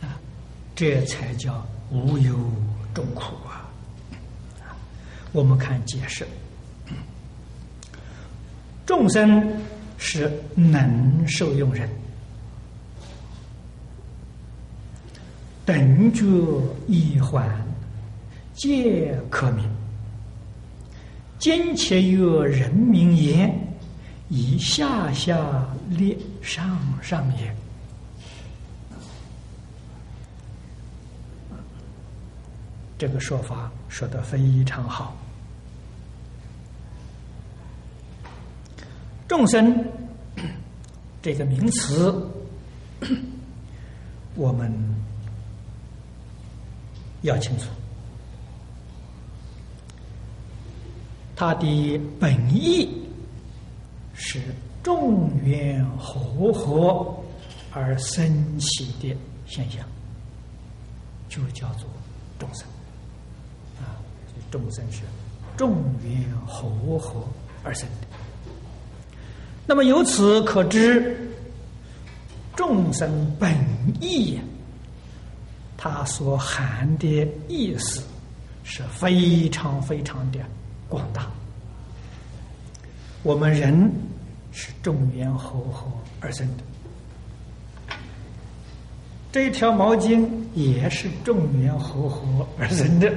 [0.00, 0.18] 有啊，
[0.74, 2.34] 这才叫无忧
[2.94, 3.68] 众苦啊！
[5.32, 6.26] 我们看解释，
[8.86, 9.52] 众生
[9.98, 11.88] 是能受用人。
[15.66, 16.24] 等觉
[16.86, 17.50] 一环，
[18.54, 19.68] 皆可明。
[21.38, 23.65] 今且有人名言，
[24.28, 27.54] 以下下列上上也。
[32.98, 35.16] 这个说法说的非常好。
[39.28, 39.84] 众生
[41.20, 42.30] 这个名词，
[44.34, 44.96] 我们。
[47.22, 47.66] 要清楚，
[51.34, 52.88] 它的本意
[54.16, 54.40] 是
[54.82, 57.14] 众缘和合
[57.70, 59.86] 而生起的现象，
[61.28, 61.88] 就叫做
[62.38, 62.66] 众生
[63.78, 64.00] 啊。
[64.50, 65.02] 众生是
[65.56, 67.22] 众缘和合
[67.62, 68.06] 而生的。
[69.66, 71.30] 那么由此可知，
[72.54, 73.54] 众生本
[74.00, 74.38] 意。
[75.76, 78.02] 它所含的意思
[78.64, 80.38] 是非常非常的
[80.88, 81.30] 广大。
[83.26, 83.90] 我们人
[84.52, 87.94] 是众缘和合而生的，
[89.32, 90.24] 这一条毛巾
[90.54, 93.12] 也是众缘和合而生的。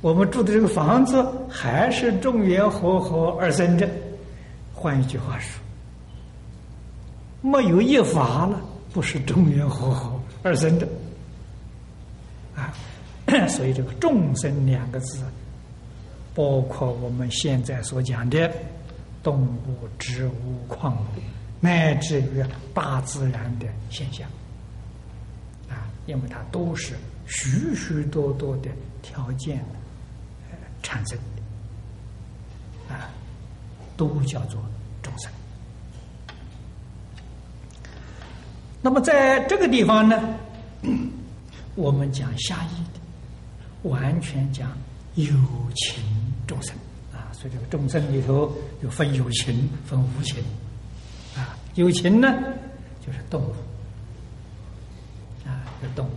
[0.00, 3.90] 我们住的这个房子还是众缘和合而生的。
[4.72, 5.60] 换一句话说，
[7.50, 8.60] 没有一法了，
[8.92, 10.12] 不是众缘和合。
[10.44, 10.86] 而生的
[12.54, 12.72] 啊，
[13.48, 15.24] 所以这个“众生”两个字，
[16.34, 18.50] 包括我们现在所讲的
[19.22, 21.06] 动物、植物、矿物，
[21.60, 24.28] 乃至于大自然的现象。
[25.68, 26.94] 啊，因为它都是
[27.26, 28.70] 许许多多的
[29.02, 29.64] 条件
[30.82, 32.94] 产生的。
[32.94, 33.08] 啊，
[33.96, 34.60] 都叫做
[35.02, 35.30] 众生。
[38.82, 40.20] 那么在这个地方呢，
[41.76, 44.70] 我们讲下义的，完全讲
[45.14, 45.26] 有
[45.74, 46.23] 情。
[46.46, 46.76] 众生
[47.12, 50.42] 啊，所以这个众生里头有分有情，分无情
[51.36, 51.56] 啊。
[51.74, 52.32] 有情呢，
[53.04, 53.54] 就是动物
[55.46, 56.10] 啊，有动物，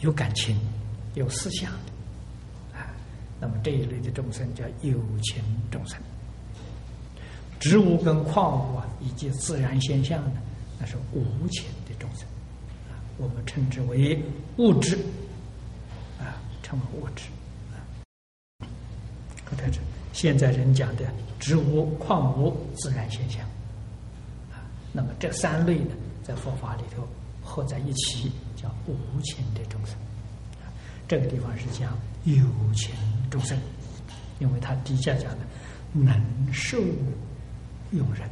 [0.00, 0.58] 有感情，
[1.14, 2.88] 有思想的啊。
[3.40, 6.00] 那么这一类的众生叫有情众生，
[7.60, 10.32] 植物跟矿物啊，以及自然现象呢。
[10.78, 12.26] 那是无情的众生，
[12.90, 14.22] 啊，我们称之为
[14.58, 14.96] 物质，
[16.18, 17.24] 啊，称为物质，
[19.56, 19.80] 啊，在这
[20.12, 21.04] 现在人讲的
[21.38, 23.42] 植物、矿物、自然现象，
[24.52, 24.60] 啊，
[24.92, 27.06] 那么这三类呢，在佛法里头
[27.42, 29.96] 合在一起叫无情的众生，
[31.08, 32.34] 这个地方是讲有
[32.74, 32.94] 情
[33.30, 33.58] 众生，
[34.38, 35.38] 因为他底下讲的
[35.92, 36.20] 能
[36.52, 36.78] 受
[37.90, 38.28] 用人。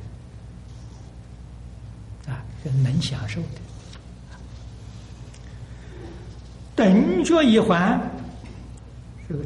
[2.27, 2.43] 啊
[2.83, 3.61] 能享受的，
[6.75, 8.01] 等觉一环，
[9.29, 9.45] 这个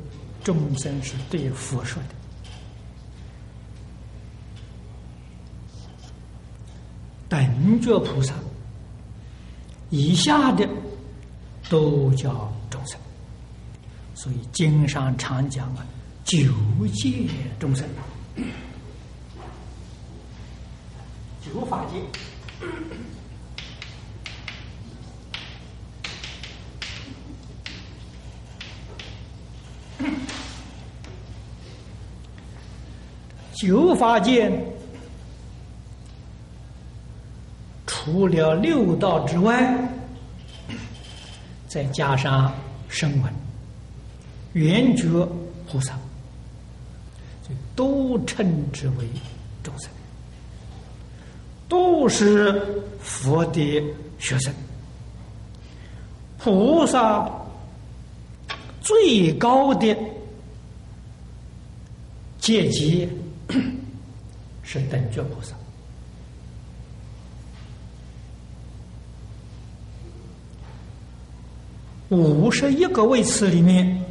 [0.48, 2.08] 众生是对佛说的。
[7.28, 8.32] 等觉菩萨
[9.90, 10.66] 以下的
[11.68, 12.98] 都叫众生，
[14.14, 15.86] 所以经上常讲啊，
[16.24, 16.40] 九
[16.94, 17.28] 界
[17.60, 17.86] 众生，
[21.44, 22.00] 九法界。
[33.60, 34.48] 九法界
[37.88, 39.76] 除了六道之外，
[41.66, 42.54] 再加上
[42.88, 43.32] 声闻、
[44.52, 45.08] 缘觉
[45.66, 45.98] 菩萨，
[47.74, 49.04] 都称之为
[49.64, 49.90] 众生，
[51.68, 52.64] 都是
[53.00, 53.82] 佛的
[54.20, 54.54] 学生。
[56.38, 57.28] 菩萨
[58.80, 59.96] 最高的
[62.38, 63.08] 阶级
[64.62, 65.54] 是等觉菩萨。
[72.10, 74.02] 五十一个位次里面，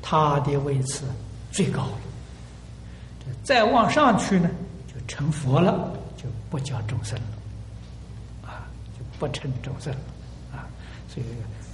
[0.00, 1.04] 他的位次
[1.50, 1.98] 最高了。
[3.42, 4.48] 再往上去呢，
[4.86, 8.66] 就成佛了，就不叫众生了，啊，
[8.96, 10.00] 就不称众生了，
[10.52, 10.66] 啊，
[11.08, 11.26] 所以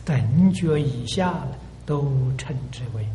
[0.04, 1.46] 等觉以下
[1.84, 2.02] 都
[2.38, 3.06] 称之为。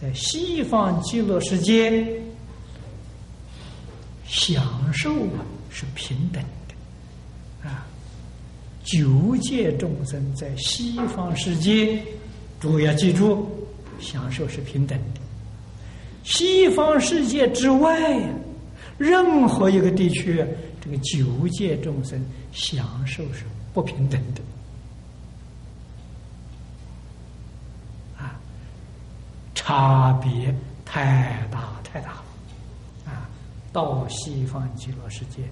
[0.00, 2.06] 在西方极乐世界，
[4.28, 7.84] 享受啊是平等的，啊。
[8.84, 12.00] 九界众生在西方世界，
[12.60, 13.44] 诸位要记住，
[13.98, 15.20] 享受是平等的。
[16.22, 18.22] 西方世界之外，
[18.98, 20.44] 任何一个地区，
[20.80, 23.44] 这个九界众生享受是
[23.74, 24.40] 不平等的。
[29.68, 32.24] 差别太大太大了。
[33.04, 33.28] 啊，
[33.70, 35.42] 到西方极乐世界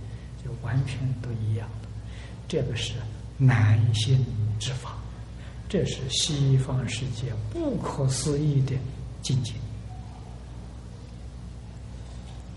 [0.43, 1.89] 就完全都一样了。
[2.49, 2.95] 这个是。
[3.39, 4.25] 难心
[4.59, 4.95] 之法，
[5.69, 8.73] 这是西方世界不可思议的
[9.21, 9.53] 境界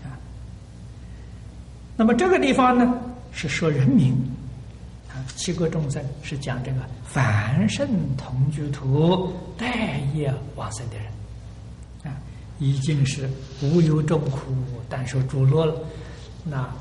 [0.02, 0.16] 啊。
[1.98, 2.98] 那么这个地方呢，
[3.30, 4.14] 是说人民
[5.10, 7.86] 啊，七个众生是讲这个凡圣
[8.16, 11.12] 同居土待业往生的人，
[12.60, 13.28] 已经是
[13.60, 14.54] 无有众苦，
[14.88, 15.74] 但受诸乐了，
[16.44, 16.72] 那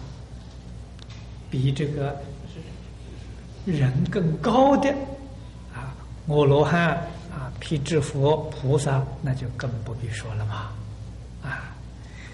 [1.50, 2.16] 比这个。
[3.66, 4.90] 人更高的
[5.76, 5.94] 啊，
[6.28, 6.96] 阿罗汉
[7.30, 10.72] 啊，辟支佛菩萨，那就更不必说了嘛，
[11.44, 11.76] 啊，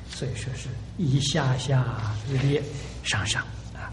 [0.09, 1.83] 所以说是一下下
[2.29, 2.63] 日列
[3.03, 3.41] 上上
[3.73, 3.91] 啊，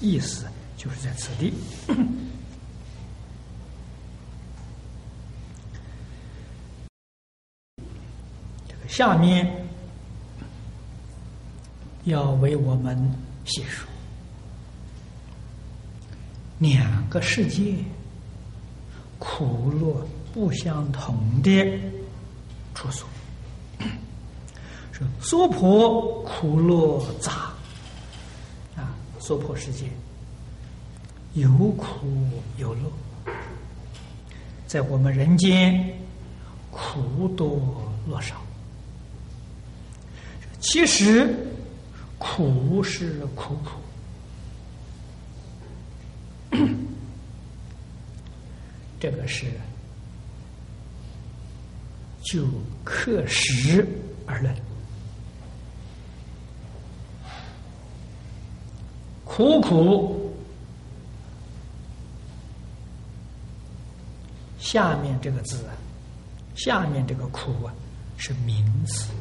[0.00, 1.52] 意思就是在此地。
[8.68, 9.66] 这个下面
[12.04, 12.96] 要为我们
[13.44, 13.88] 写说。
[16.58, 17.74] 两个世界
[19.18, 21.50] 苦乐不相同的
[22.74, 23.06] 处所，
[24.90, 27.52] 说娑婆苦乐杂。
[28.76, 29.86] 啊，娑婆世界
[31.34, 31.86] 有苦
[32.56, 33.32] 有乐，
[34.66, 35.94] 在我们人间
[36.70, 37.60] 苦多
[38.08, 38.36] 乐少，
[40.68, 41.32] 其实
[42.18, 43.70] 苦是苦苦。
[48.98, 49.46] 这个是
[52.20, 52.44] 就
[52.82, 53.86] 刻实
[54.26, 54.52] 而论，
[59.24, 60.34] 苦苦。
[64.58, 65.78] 下面这个字啊，
[66.56, 67.72] 下面这个苦啊
[68.16, 69.12] 是名词，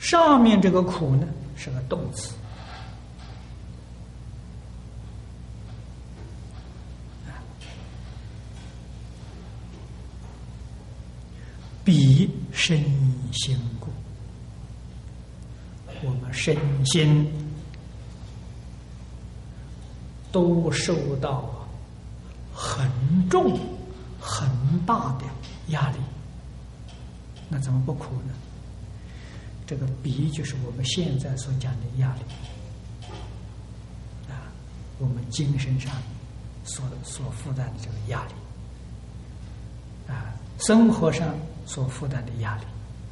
[0.00, 2.34] 上面这个苦呢是个动词。
[11.84, 12.78] 比身
[13.32, 13.88] 心故，
[16.02, 17.26] 我们身心
[20.30, 21.50] 都受到
[22.54, 22.88] 很
[23.28, 23.58] 重、
[24.20, 24.48] 很
[24.86, 25.24] 大的
[25.68, 25.96] 压力，
[27.48, 28.34] 那怎么不苦呢？
[29.70, 32.22] 这个比就是我们现在所讲的压力
[34.28, 34.50] 啊，
[34.98, 35.92] 我们精神上
[36.64, 38.32] 所所负担的这个压力
[40.12, 41.32] 啊，生活上。
[41.66, 42.64] 所负担的压力，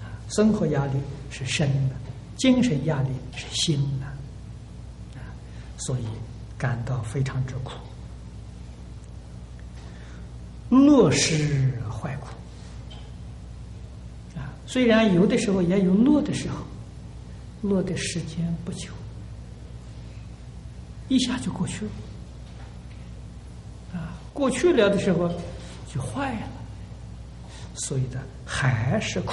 [0.03, 0.95] 啊，生活压力
[1.31, 1.95] 是身的，
[2.37, 4.07] 精神压力是心的，
[5.17, 5.23] 啊，
[5.77, 6.05] 所以
[6.57, 7.75] 感到非常之苦。
[10.71, 12.31] 乐是坏苦，
[14.69, 16.57] 虽然有的时候也有落的时候，
[17.63, 18.91] 落的时间不久，
[21.09, 21.91] 一下就过去了，
[23.95, 25.27] 啊，过去了的时候
[25.91, 26.49] 就坏了。
[27.77, 29.33] 所以呢还是苦，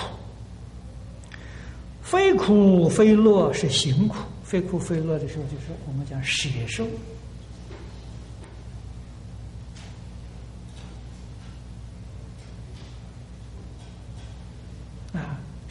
[2.02, 6.88] 非苦非乐是行苦，非苦非乐的时候就是我们讲舍受。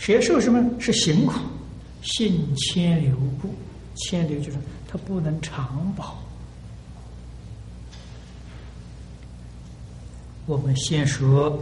[0.05, 0.63] 学受什么？
[0.79, 1.33] 是行苦，
[2.03, 3.55] 性迁流故，
[3.95, 6.23] 迁流就是它不能长保。
[10.45, 11.59] 我们先说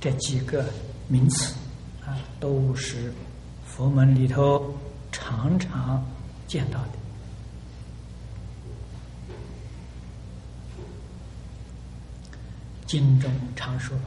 [0.00, 0.68] 这几个
[1.06, 1.54] 名词
[2.04, 3.12] 啊，都是
[3.64, 4.74] 佛门里头
[5.12, 6.04] 常常
[6.48, 6.90] 见到的。
[12.84, 14.04] 经中常说吧：“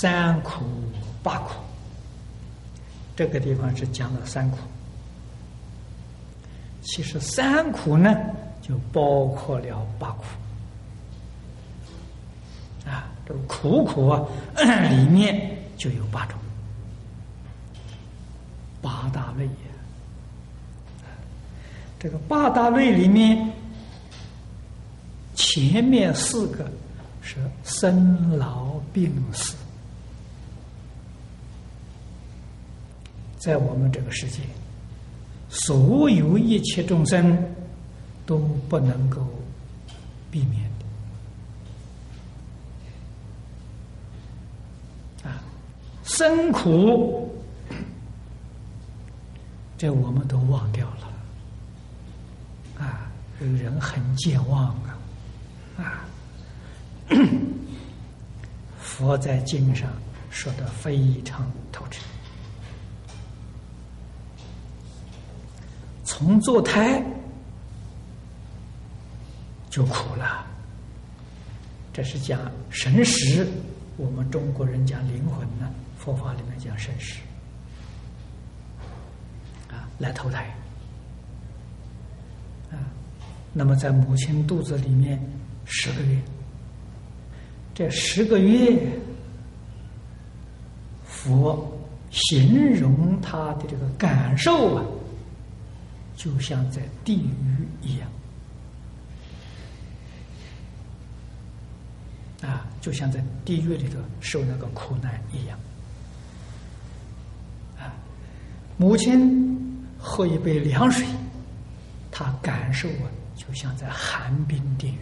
[0.00, 0.64] 三苦
[1.22, 1.54] 八苦。”
[3.16, 4.58] 这个地方是讲了三苦。
[6.82, 8.14] 其实三苦呢，
[8.62, 10.24] 就包括了八苦。
[12.88, 14.22] 啊，这个苦苦啊，
[14.88, 16.38] 里面就有八种，
[18.80, 19.48] 八大类。
[21.98, 23.50] 这个八大类里面，
[25.34, 26.70] 前面四个
[27.20, 29.56] 是生老病死，
[33.38, 34.40] 在我们这个世界，
[35.48, 37.38] 所有一切众生
[38.26, 38.38] 都
[38.68, 39.26] 不能够
[40.30, 40.70] 避免
[45.22, 45.40] 的啊，
[46.04, 47.32] 生苦，
[49.76, 51.08] 这我们都忘掉了
[52.84, 53.10] 啊。
[53.40, 54.98] 人很健忘啊，
[55.78, 56.04] 啊！
[58.80, 59.88] 佛在经上
[60.28, 62.02] 说的非常透彻，
[66.18, 67.00] 从坐胎
[69.70, 70.44] 就苦了，
[71.92, 72.40] 这是讲
[72.70, 73.46] 神识。
[73.96, 77.20] 我们中国人讲灵魂呢，佛法里面讲神识
[79.70, 80.52] 啊，来投胎
[82.72, 82.82] 啊。
[83.52, 85.22] 那么，在母亲肚子里面
[85.66, 86.20] 十个月，
[87.76, 88.90] 这十个月，
[91.04, 91.78] 佛
[92.10, 94.84] 形容他的这个感受啊，
[96.18, 98.10] 就像在地狱一样，
[102.42, 105.56] 啊，就像在地狱里头受那个苦难一样，
[107.78, 107.94] 啊，
[108.76, 111.06] 母亲喝一杯凉水，
[112.10, 113.06] 他感受啊。
[113.36, 114.98] 就像在寒冰地狱，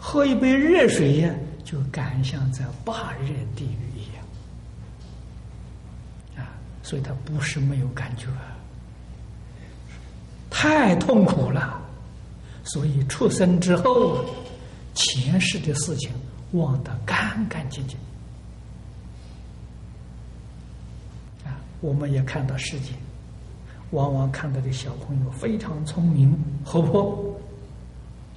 [0.00, 1.32] 喝一杯热水呀，
[1.64, 4.26] 就感像在霸热地狱一样
[6.44, 6.50] 啊！
[6.82, 8.26] 所以他不是没有感觉，
[10.50, 11.80] 太痛苦了。
[12.64, 14.24] 所以出生之后，
[14.94, 16.10] 前世的事情
[16.52, 17.96] 忘得干干净净
[21.44, 21.56] 啊！
[21.80, 22.92] 我们也看到世界。
[23.92, 26.32] 往往看到的小朋友非常聪明、
[26.64, 27.34] 活泼，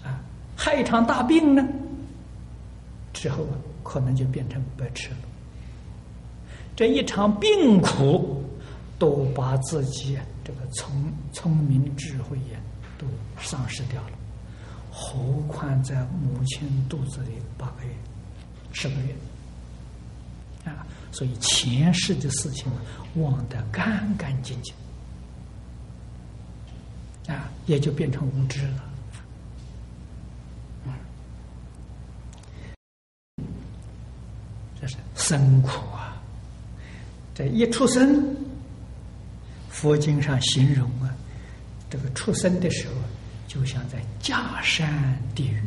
[0.04, 0.20] 啊，
[0.56, 1.64] 害一场大病呢，
[3.14, 3.54] 之后啊
[3.84, 5.18] 可能就变成白痴了。
[6.76, 8.43] 这一场病苦，
[9.04, 12.60] 都把自己这个聪聪明智慧呀，
[12.98, 13.06] 都
[13.42, 14.12] 丧失掉了。
[14.90, 15.20] 何
[15.50, 17.94] 况在母亲肚子里八个月、
[18.72, 19.14] 十个月，
[20.64, 22.72] 啊，所以前世的事情
[23.16, 24.74] 忘得干干净净。
[27.28, 28.86] 啊，也就变成无知了。
[34.80, 36.22] 这是生苦啊！
[37.34, 38.36] 这一出生，
[39.84, 41.14] 佛经上形容啊，
[41.90, 42.94] 这个出生的时候，
[43.50, 45.60] 就像在假山地狱；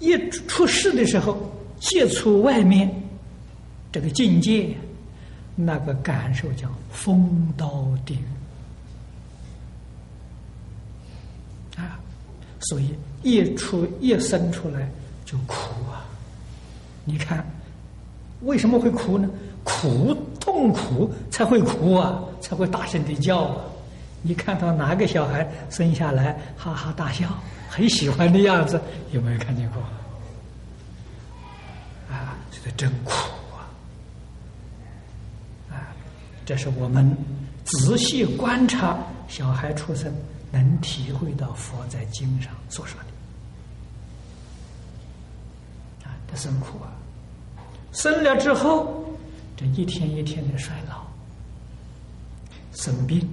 [0.00, 1.50] 一出世的时候，
[1.80, 2.94] 接触外面
[3.90, 4.76] 这个境界，
[5.56, 8.24] 那个感受叫风刀地狱
[11.80, 11.98] 啊。
[12.60, 14.86] 所以一出一生出来
[15.24, 15.54] 就苦
[15.90, 16.04] 啊！
[17.06, 17.42] 你看
[18.42, 19.26] 为什么会哭呢？
[19.64, 20.14] 苦
[20.54, 23.56] 痛苦才会哭啊，才会大声的叫啊！
[24.22, 27.26] 你看到哪个小孩生下来哈哈大笑，
[27.68, 29.82] 很喜欢的样子，有没有看见过？
[32.08, 33.10] 啊，这个真苦
[33.52, 33.66] 啊！
[35.72, 35.90] 啊，
[36.46, 37.16] 这是我们
[37.64, 40.14] 仔细观察小孩出生。
[40.52, 43.06] 能体会到佛在经上所说的
[46.08, 46.94] 啊，他生苦啊，
[47.90, 49.03] 生了之后，
[49.56, 51.04] 这一天一天的衰老、
[52.72, 53.28] 生病，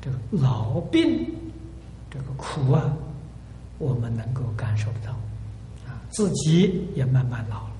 [0.00, 1.26] 这个老病，
[2.10, 2.92] 这个苦啊，
[3.78, 5.12] 我们能够感受得到
[5.86, 7.72] 啊，自己也慢慢老了，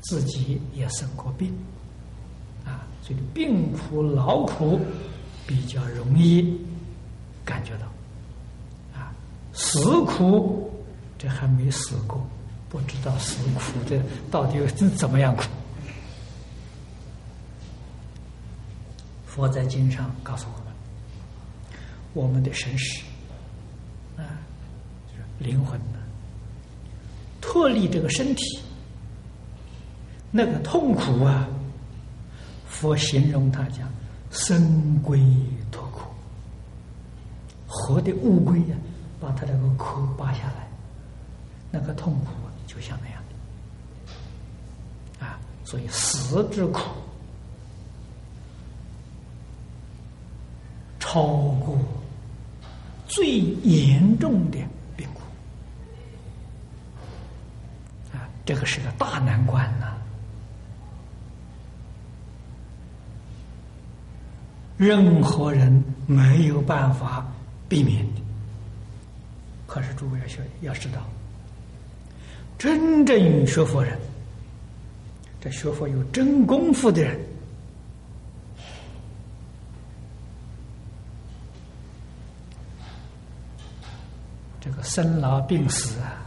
[0.00, 1.52] 自己也生过病
[2.64, 4.80] 啊，所以病苦、劳苦
[5.46, 6.58] 比较容易
[7.44, 7.86] 感觉到。
[8.98, 9.12] 啊
[9.54, 10.72] 死苦
[11.18, 12.26] 这还没死过，
[12.70, 14.58] 不知道死苦的到底
[14.96, 15.42] 怎么样苦。
[19.34, 20.74] 佛在经上告诉我们，
[22.12, 23.02] 我们的神识
[24.18, 24.44] 啊，
[25.08, 25.98] 就是灵魂呢，
[27.40, 28.42] 脱离这个身体，
[30.30, 31.48] 那个痛苦啊，
[32.68, 33.90] 佛形容他讲
[34.30, 35.18] 生归
[35.70, 36.02] 脱苦，
[37.66, 38.76] 活的乌龟呀，
[39.18, 40.68] 把它那个壳扒下来，
[41.70, 42.26] 那个痛苦
[42.66, 43.22] 就像那样
[45.20, 46.82] 啊，所以死之苦。
[51.04, 51.76] 超过
[53.08, 54.58] 最严重的
[54.96, 55.20] 病苦
[58.16, 59.94] 啊，这个是个大难关呐！
[64.76, 67.26] 任何人没有办法
[67.68, 68.20] 避免的。
[69.66, 71.02] 可是诸位要学，要知道，
[72.56, 73.98] 真正学佛人，
[75.40, 77.20] 这学佛有真功夫的人。
[84.64, 86.22] 这个生老病死啊，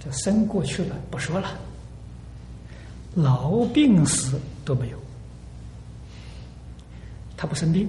[0.00, 1.50] 这生过去了不说了，
[3.14, 4.98] 老病死都没有，
[7.36, 7.88] 他不生病，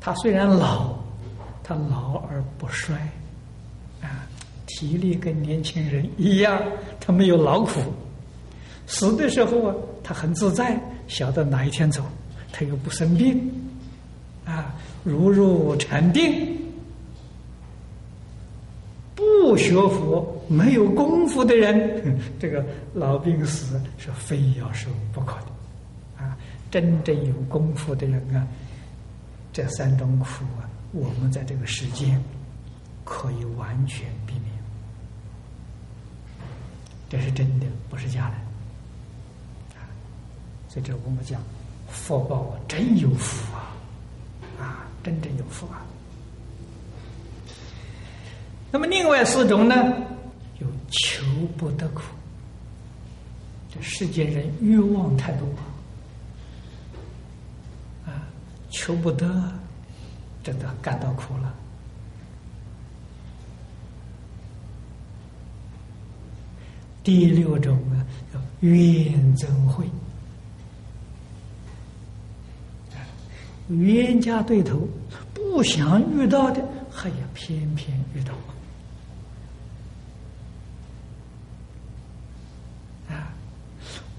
[0.00, 0.96] 他虽然老，
[1.64, 2.96] 他老而不衰，
[4.00, 4.24] 啊，
[4.66, 6.62] 体力跟年轻人一样，
[7.00, 7.80] 他没有劳苦，
[8.86, 9.74] 死的时候啊，
[10.04, 12.04] 他很自在，晓得哪一天走，
[12.52, 13.52] 他又不生病，
[14.44, 14.72] 啊。
[15.06, 16.58] 如入禅定，
[19.14, 26.24] 不学佛、没有功夫的人，这个老病死是非要受不可的。
[26.24, 26.36] 啊，
[26.72, 28.44] 真正有功夫的人啊，
[29.52, 30.26] 这三种苦
[30.58, 32.20] 啊，我们在这个世间
[33.04, 34.52] 可以完全避免。
[37.08, 39.78] 这是真的，不是假的。
[39.78, 39.86] 啊，
[40.68, 41.40] 所以这我们讲，
[41.88, 43.45] 佛报真有福。
[45.06, 45.86] 真正有福啊！
[48.72, 49.74] 那么另外四种呢，
[50.58, 51.24] 有求
[51.56, 52.02] 不得苦。
[53.72, 55.46] 这世间人欲望太多
[58.04, 58.26] 啊，
[58.70, 59.24] 求不得，
[60.42, 61.54] 真的感到苦了。
[67.04, 68.04] 第六种呢，
[68.34, 69.88] 叫怨憎会。
[73.68, 74.86] 冤家对头，
[75.34, 78.32] 不想遇到的，还要偏偏遇到
[83.12, 83.34] 啊！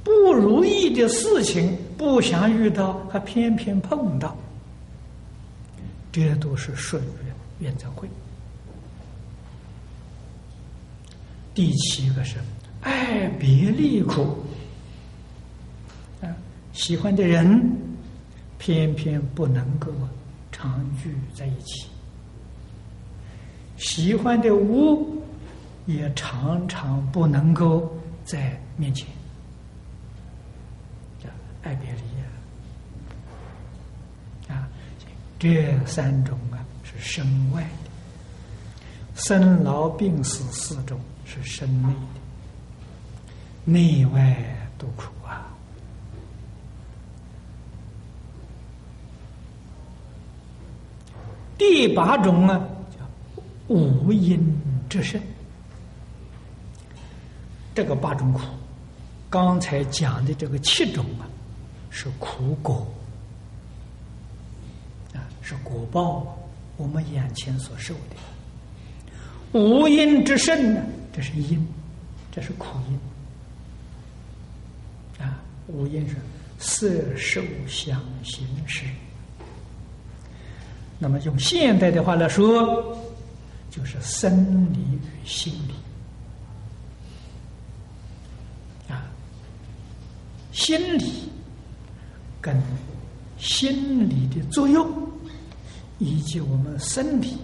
[0.04, 4.36] 不如意的事情，不想遇到，还偏偏碰到，
[6.12, 8.08] 这都是顺缘缘憎会。
[11.54, 12.36] 第七个是
[12.82, 14.38] 爱别离苦
[16.22, 16.28] 啊，
[16.74, 17.87] 喜欢的人。
[18.58, 19.92] 偏偏不能够
[20.52, 21.88] 常聚在一起，
[23.78, 25.22] 喜欢的物
[25.86, 29.08] 也常常不能够在面前，
[31.64, 32.02] 爱别离
[34.52, 34.68] 啊！
[35.40, 37.90] 这三种啊是身外的，
[39.16, 42.20] 生老病死四种是身内的，
[43.72, 44.36] 内外
[44.78, 45.54] 都苦啊！
[51.58, 53.00] 第八种呢，叫
[53.74, 54.40] 五阴
[54.88, 55.22] 之身。
[57.74, 58.42] 这个八种苦，
[59.30, 61.30] 刚才讲的这个七种啊，
[61.90, 62.88] 是苦果
[65.14, 66.38] 啊，是果报，
[66.76, 69.60] 我们眼前所受的。
[69.60, 71.68] 五阴之身呢，这是阴，
[72.32, 73.00] 这是苦阴
[75.24, 75.40] 啊。
[75.68, 76.16] 五阴是
[76.60, 78.86] 色、受、想、行、识。
[81.00, 82.98] 那么用现代的话来说，
[83.70, 85.74] 就是生理与心理
[88.92, 89.06] 啊，
[90.52, 91.30] 心理
[92.42, 92.60] 跟
[93.38, 94.92] 心理的作用，
[96.00, 97.38] 以及我们身体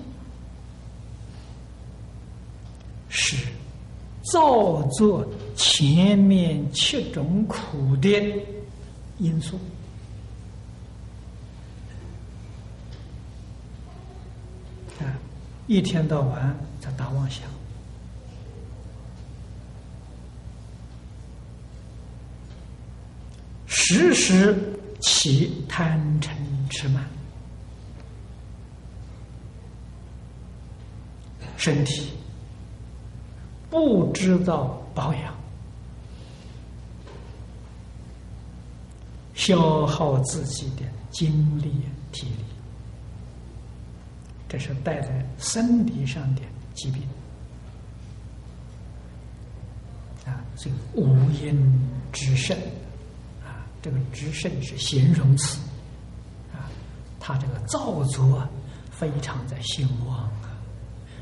[3.10, 3.38] 是
[4.32, 5.24] 造作
[5.56, 8.10] 前面七种苦的
[9.20, 9.60] 因素。
[15.68, 17.44] 一天到晚在打妄想，
[23.66, 24.56] 时时
[25.00, 26.30] 起贪嗔
[26.70, 27.04] 痴慢，
[31.58, 32.10] 身体，
[33.70, 35.34] 不知道保养，
[39.34, 41.72] 消耗自己的精力
[42.12, 42.43] 体力，
[44.54, 46.42] 这是带来生理上的
[46.76, 47.02] 疾病
[50.28, 50.46] 啊！
[50.56, 51.60] 所以五阴
[52.12, 52.56] 之盛
[53.44, 55.58] 啊，这个之盛是形容词
[56.54, 56.70] 啊，
[57.20, 58.48] 他这个造作
[58.92, 60.54] 非常的兴旺啊。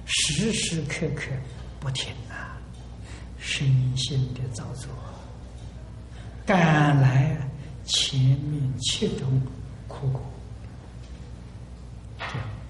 [0.06, 1.32] 时时刻刻
[1.80, 2.60] 不停啊，
[3.40, 4.90] 身心的造作，
[6.46, 7.38] 赶来
[7.86, 9.42] 前面七种
[9.88, 10.22] 苦果，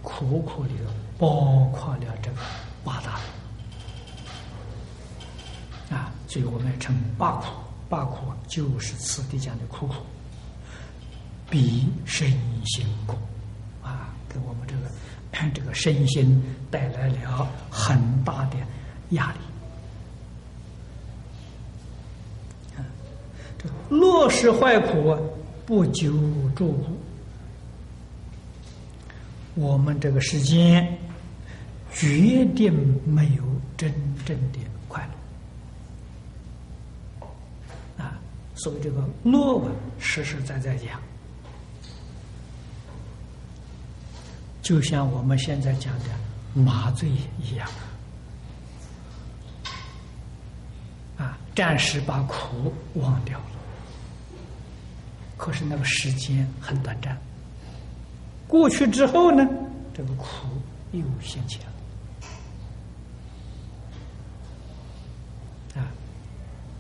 [0.02, 0.70] 苦苦的
[1.18, 2.38] 包括了这个
[2.84, 3.20] 八大
[5.96, 7.48] 啊，所以我们称八苦，
[7.90, 9.96] 八苦就是此地讲的苦苦，
[11.50, 12.30] 比身
[12.66, 13.18] 心苦
[13.84, 14.82] 啊，给我们这个。
[15.56, 18.58] 这个身心带来了很大的
[19.12, 19.40] 压力。
[23.58, 25.18] 这落实坏苦
[25.66, 26.12] 不久
[26.56, 26.96] 住苦，
[29.56, 30.98] 我们这个时间
[31.94, 32.74] 决定
[33.06, 33.44] 没有
[33.78, 33.94] 真
[34.26, 35.08] 正的快
[37.20, 38.20] 乐啊！
[38.56, 39.70] 所以这个落
[40.00, 41.02] 实实在在讲。
[44.62, 46.06] 就像我们现在讲的
[46.54, 47.68] 麻醉一样，
[51.18, 53.46] 啊，暂时把苦忘掉了，
[55.36, 57.20] 可是那个时间很短暂，
[58.52, 59.48] 过去之后呢，
[59.94, 60.26] 这个苦
[60.92, 61.62] 又现前
[65.76, 65.88] 了，啊，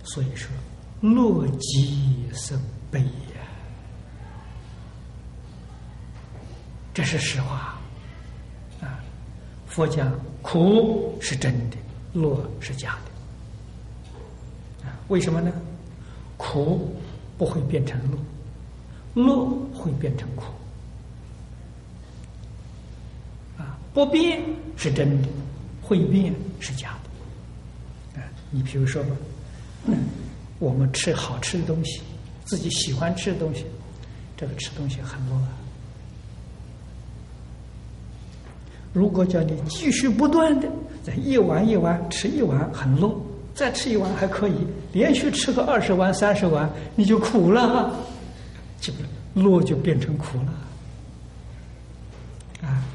[0.03, 0.51] 所以说，
[0.99, 2.59] 乐极生
[2.91, 3.07] 悲呀。
[6.93, 7.79] 这是实话，
[8.81, 8.99] 啊！
[9.65, 10.11] 佛讲
[10.41, 11.77] 苦是真的，
[12.11, 12.97] 乐是假
[14.81, 14.91] 的，啊？
[15.07, 15.49] 为什么呢？
[16.35, 16.93] 苦
[17.37, 20.43] 不会变成乐，乐会变成苦，
[23.57, 23.77] 啊！
[23.93, 24.41] 不变
[24.77, 25.27] 是真的，
[25.81, 28.23] 会变是假的，啊！
[28.49, 29.15] 你比如说吧，
[30.59, 32.01] 我们吃好吃的东西，
[32.45, 33.65] 自己喜欢吃的东西，
[34.37, 35.37] 这个吃东西很乐。
[38.93, 40.69] 如果叫你继续不断的
[41.03, 43.21] 在一碗一碗吃一碗很漏，
[43.53, 44.55] 再吃一碗还可以，
[44.93, 47.93] 连续吃个二十碗三十碗你就苦了，
[48.79, 48.93] 就
[49.33, 50.53] 落就变成苦了。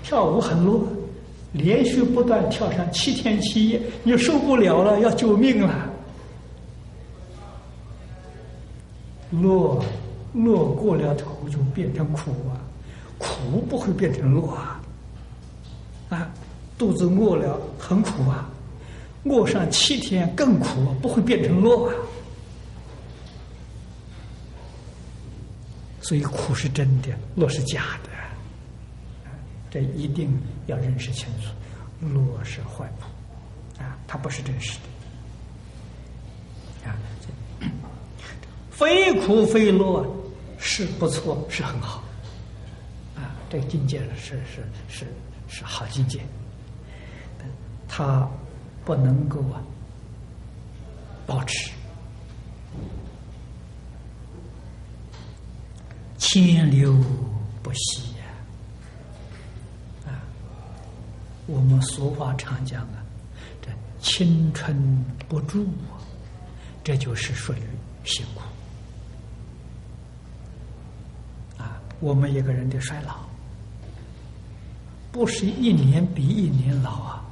[0.06, 0.86] 跳舞很落，
[1.50, 5.90] 连续不断跳上七天七夜，你受不了了，要救命了。
[9.32, 9.84] 落
[10.32, 12.54] 落过了头就变成苦啊，
[13.18, 14.80] 苦不会变成落啊。
[16.08, 16.30] 啊，
[16.78, 18.48] 肚子饿了很苦啊，
[19.24, 21.94] 饿上七天更苦，不会变成乐啊。
[26.00, 28.10] 所以苦是真的，乐是假的，
[29.76, 30.34] 这一定
[30.66, 31.52] 要认识清楚。
[32.00, 32.90] 乐是坏，
[33.78, 34.78] 啊，它不是真实
[36.82, 36.88] 的。
[36.88, 36.96] 啊，
[38.70, 40.06] 非苦非乐
[40.56, 42.02] 是不错，是很好。
[43.14, 45.06] 啊，这境界是是是。
[45.48, 46.20] 是好境界，
[47.86, 48.28] 他
[48.84, 49.62] 不能够啊
[51.24, 51.70] 保持
[56.18, 56.92] 千流
[57.62, 58.24] 不息呀！
[60.06, 60.18] 啊，
[61.46, 63.02] 我们俗话常讲啊，
[63.62, 63.68] 这
[64.00, 65.98] 青春不住啊，
[66.82, 67.62] 这就是属于
[68.04, 68.42] 辛苦
[71.58, 71.80] 啊。
[72.00, 73.24] 我们一个人的衰老。
[75.12, 77.24] 不是一年比一年老啊，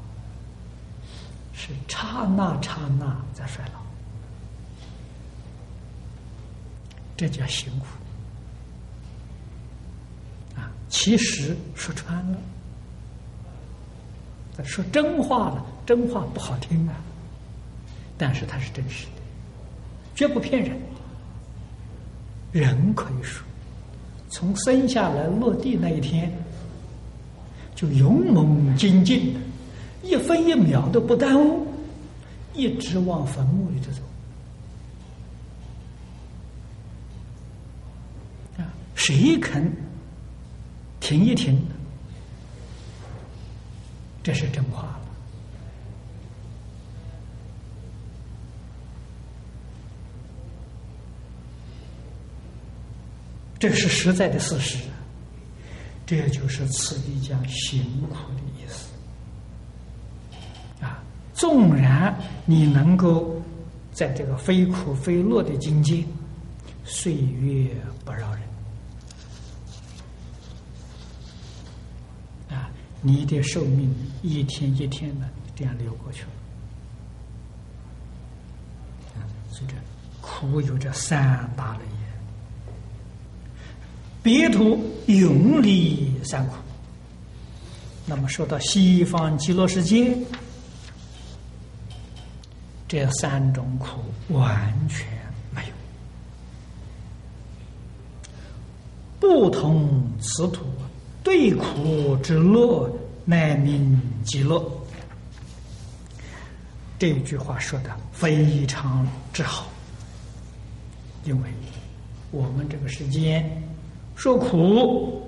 [1.52, 3.80] 是刹那刹那在衰老，
[7.14, 7.86] 这叫辛苦
[10.58, 10.72] 啊！
[10.88, 12.38] 其实说穿了，
[14.62, 16.94] 说真话了，真话不好听啊，
[18.16, 19.22] 但是它是真实的，
[20.14, 20.76] 绝不骗人。
[22.52, 23.44] 人可以说，
[24.28, 26.30] 从生下来落地那一天。
[27.74, 29.34] 就勇猛精进，
[30.04, 31.66] 一分一秒都不耽误，
[32.54, 34.00] 一直往坟墓里头走。
[38.58, 39.68] 啊，谁肯
[41.00, 41.60] 停一停？
[44.24, 44.98] 这是真话，
[53.58, 54.78] 这是实在的事实。
[56.06, 58.92] 这就是此地讲辛苦的意思
[60.84, 61.02] 啊
[61.32, 62.14] 纵然
[62.44, 63.42] 你能够
[63.90, 66.04] 在这个非苦非乐的境界，
[66.84, 67.70] 岁月
[68.04, 68.42] 不饶人
[72.50, 72.70] 啊！
[73.06, 76.28] 你的寿命一天一天的这样流过去了
[79.16, 79.20] 啊！
[79.50, 79.74] 所以这
[80.22, 81.80] 苦有这三大类，
[84.22, 86.54] 别途永离三苦。
[88.06, 90.16] 那么说到西方极乐世界。
[92.88, 95.06] 这三种苦完全
[95.50, 95.72] 没有，
[99.18, 100.64] 不同此土，
[101.24, 102.88] 对苦之乐，
[103.24, 104.62] 乃名极乐。
[106.98, 109.66] 这句话说的非常之好，
[111.24, 111.50] 因为
[112.30, 113.62] 我们这个世间
[114.14, 115.26] 说苦，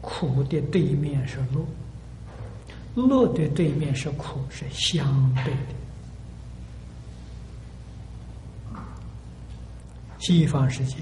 [0.00, 1.66] 苦的对面是乐，
[2.94, 5.60] 乐的对面是苦，是相对的。
[10.20, 10.96] 西方世界，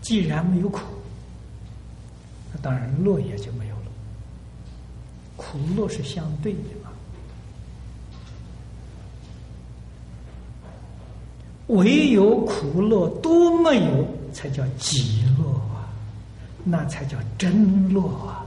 [0.00, 0.80] 既然没有苦，
[2.52, 3.82] 那当然乐也就没有了。
[5.36, 6.90] 苦乐是相对的嘛，
[11.68, 15.88] 唯有苦乐都没有，才叫极乐啊，
[16.62, 18.44] 那才叫真乐啊。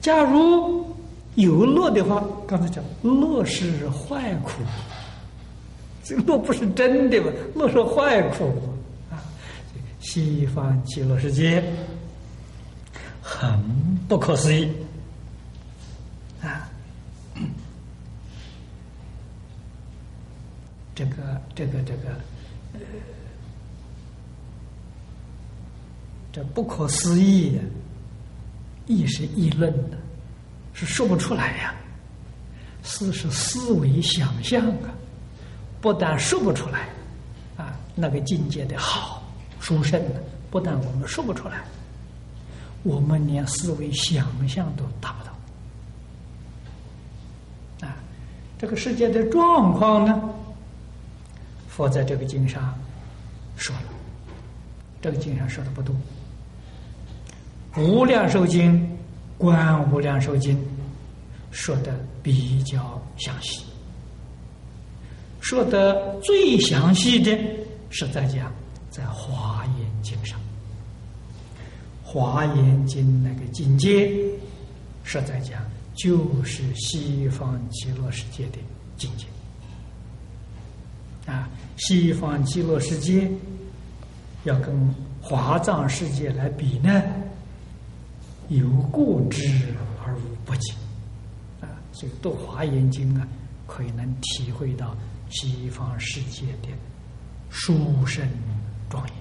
[0.00, 0.86] 假如
[1.34, 4.50] 有乐的话，刚才讲乐是坏苦。
[6.02, 7.30] 这乐不是真的嘛？
[7.54, 8.46] 乐是坏苦
[9.10, 9.22] 啊！
[10.00, 11.62] 西方极乐世界
[13.30, 13.62] 很
[14.08, 14.68] 不可思议
[16.42, 16.68] 啊！
[20.96, 22.08] 这个、这个、这个，
[22.74, 22.80] 呃，
[26.32, 27.56] 这不可思议，
[28.86, 29.96] 亦是议论的，
[30.74, 31.72] 是说不出来呀。
[32.82, 34.90] 思是思维想象啊。
[35.80, 36.88] 不但说不出来，
[37.56, 39.22] 啊，那个境界的好
[39.60, 40.20] 殊胜的，
[40.50, 41.64] 不但我们说不出来，
[42.82, 45.32] 我们连思维想象都达不到。
[47.88, 47.96] 啊，
[48.58, 50.20] 这个世界的状况呢，
[51.68, 52.74] 佛在这个经上
[53.56, 53.82] 说了，
[55.02, 55.94] 这个经上说的不多，
[57.82, 58.72] 《无量寿经》
[59.36, 60.56] 《观无量寿经》
[61.50, 63.64] 说的比较详细。
[65.40, 67.36] 说的最详细的
[67.88, 68.52] 是在讲
[68.90, 70.38] 在《华严经》上，
[72.12, 74.10] 《华严经》那个境界
[75.04, 75.62] 实在讲
[75.94, 78.58] 就是西方极乐世界的
[78.96, 79.26] 境界
[81.30, 83.30] 啊，西方极乐世界
[84.42, 84.92] 要跟
[85.22, 87.00] 华藏世界来比呢，
[88.48, 89.44] 有过之
[90.04, 90.72] 而无不及
[91.60, 93.28] 啊，所以读《华严经》啊，
[93.68, 94.96] 可以能体会到。
[95.32, 96.68] 西方世界的
[97.50, 98.28] 殊胜
[98.88, 99.14] 庄严。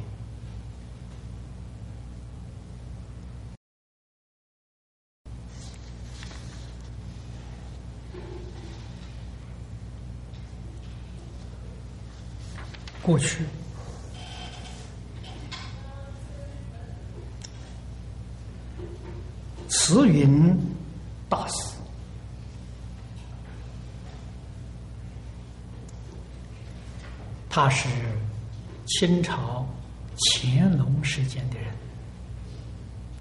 [13.10, 13.44] 过去，
[19.68, 20.56] 慈云
[21.27, 21.73] 大师。
[27.49, 27.90] 他是
[28.86, 29.68] 清朝
[30.36, 31.73] 乾隆时间的人，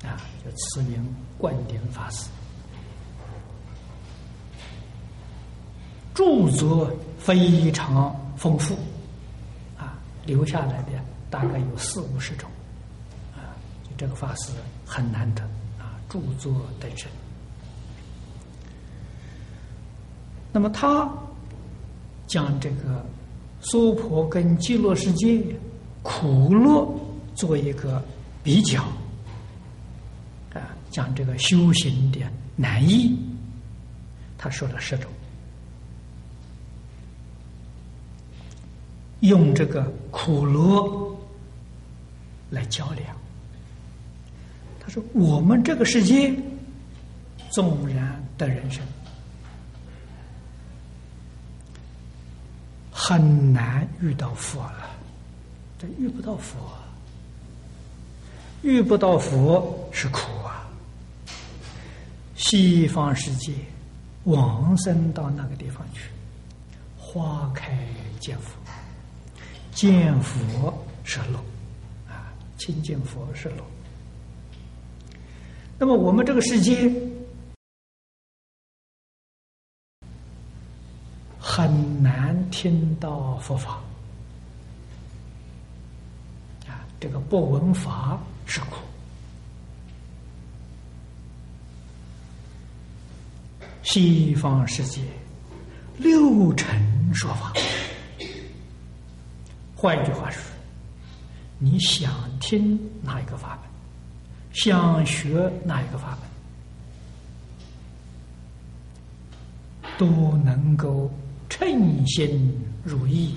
[0.05, 1.03] 啊，叫慈云
[1.39, 2.29] 灌顶法师，
[6.15, 8.77] 著作非常丰富，
[10.29, 10.93] 留下来的
[11.29, 12.49] 大概有四五十种，
[13.35, 13.51] 啊，
[13.83, 14.53] 就这个法师
[14.87, 15.43] 很难得，
[15.77, 17.11] 啊，著作等身。
[20.53, 21.11] 那么他
[22.29, 23.05] 将这个。
[23.61, 25.43] 娑婆跟极乐世界
[26.05, 26.89] 苦乐
[27.35, 28.01] 做一个
[28.41, 28.85] 比较，
[30.55, 32.21] 啊，讲这个修行的
[32.55, 33.19] 难易，
[34.39, 35.11] 他说了十种，
[39.21, 41.17] 用这个苦乐
[42.51, 43.17] 来较量。
[44.81, 46.35] 他说：“我们这个世界
[47.51, 48.83] 纵然的人生。”
[52.91, 54.91] 很难遇到佛了，
[55.79, 56.59] 这遇不到佛，
[58.61, 60.69] 遇不到佛是苦啊。
[62.37, 63.53] 西方世界
[64.25, 66.11] 往生到那个地方去，
[66.99, 67.79] 花开
[68.21, 68.53] 见佛，
[69.79, 71.39] 见佛是路
[72.09, 73.63] 啊，亲近佛是路。
[75.79, 76.93] 那么我们这个世界。
[81.41, 83.81] 很难听到佛法
[86.67, 88.77] 啊，这个不闻法是苦。
[93.85, 95.01] 西方世界
[95.97, 97.53] 六尘说法，
[99.81, 100.43] 换句话说，
[101.59, 103.71] 你想听哪一个法门，
[104.53, 106.19] 想学哪一个法
[109.81, 111.09] 门，都能够
[111.49, 113.37] 称心如意，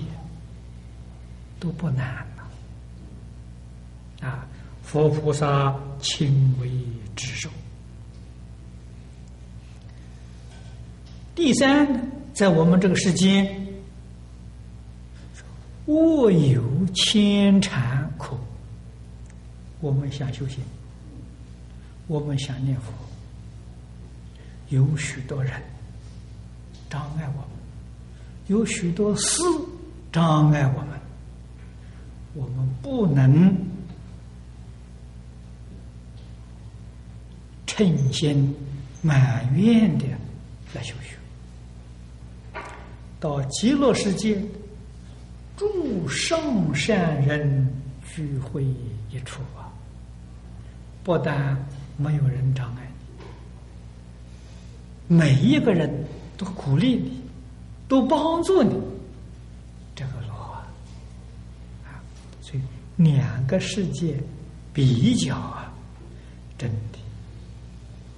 [1.60, 4.26] 都不难呐。
[4.26, 4.44] 啊，
[4.82, 6.68] 佛菩萨亲为
[7.14, 7.48] 之手。
[11.36, 13.61] 第三，在我们这个世间，
[15.86, 16.62] 卧有
[16.94, 18.36] 千缠苦。
[19.80, 20.62] 我们想修行，
[22.06, 22.92] 我们想念佛，
[24.68, 25.60] 有许多人
[26.88, 27.48] 障碍我们，
[28.46, 29.42] 有许多事
[30.12, 31.00] 障碍我们，
[32.34, 33.56] 我们不能
[37.66, 38.54] 称心
[39.00, 40.04] 满愿的
[40.74, 41.16] 来修学。
[43.18, 44.40] 到极乐世界，
[45.56, 47.68] 诸圣善人
[48.14, 48.64] 聚会
[49.10, 49.70] 一处啊！
[51.04, 51.56] 不但
[51.96, 52.90] 没有人障碍
[55.08, 55.88] 你，每一个人
[56.36, 57.20] 都鼓励你，
[57.86, 58.74] 都帮助你，
[59.94, 60.66] 这个罗啊！
[61.84, 62.00] 啊，
[62.40, 62.62] 所以
[62.96, 64.16] 两个世界
[64.72, 65.72] 比较啊，
[66.56, 66.98] 真的，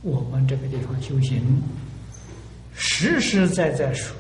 [0.02, 1.43] 我们这个地方修行，
[2.74, 4.16] 实实在在说。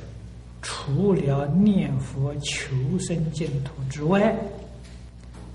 [0.84, 4.36] 除了念佛求生净土之外，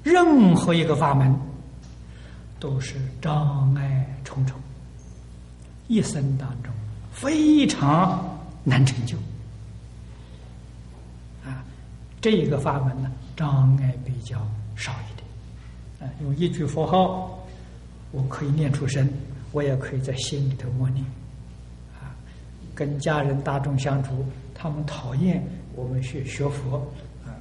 [0.02, 1.32] 任何一个法门
[2.60, 4.60] 都是障碍重重，
[5.88, 6.74] 一生当中
[7.12, 9.16] 非常难成就。
[11.46, 11.64] 啊，
[12.20, 14.40] 这个法门呢，障碍比较
[14.76, 16.10] 少一点。
[16.10, 17.38] 啊，用一句佛号，
[18.12, 19.08] 我可以念出声，
[19.52, 21.06] 我也可以在心里头默念。
[22.02, 22.18] 啊，
[22.74, 24.26] 跟家人大众相处。
[24.62, 25.42] 他们讨厌
[25.74, 26.80] 我们学学佛，
[27.26, 27.32] 啊，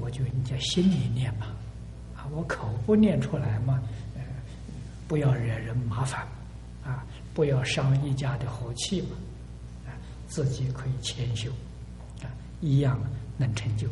[0.00, 1.48] 我就你在心里念嘛，
[2.14, 3.82] 啊，我口不念出来嘛，
[4.14, 4.22] 呃，
[5.08, 6.24] 不要惹人麻烦，
[6.84, 7.04] 啊，
[7.34, 9.16] 不要伤一家的和气嘛，
[9.86, 9.90] 啊，
[10.28, 11.50] 自己可以谦修，
[12.22, 12.96] 啊，一样
[13.36, 13.88] 能成就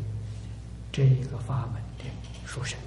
[0.93, 2.05] 这一个法门的
[2.47, 2.79] 殊胜。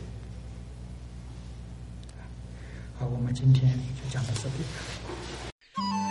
[2.98, 3.69] 好，我们今天
[4.02, 6.06] 就讲到这里。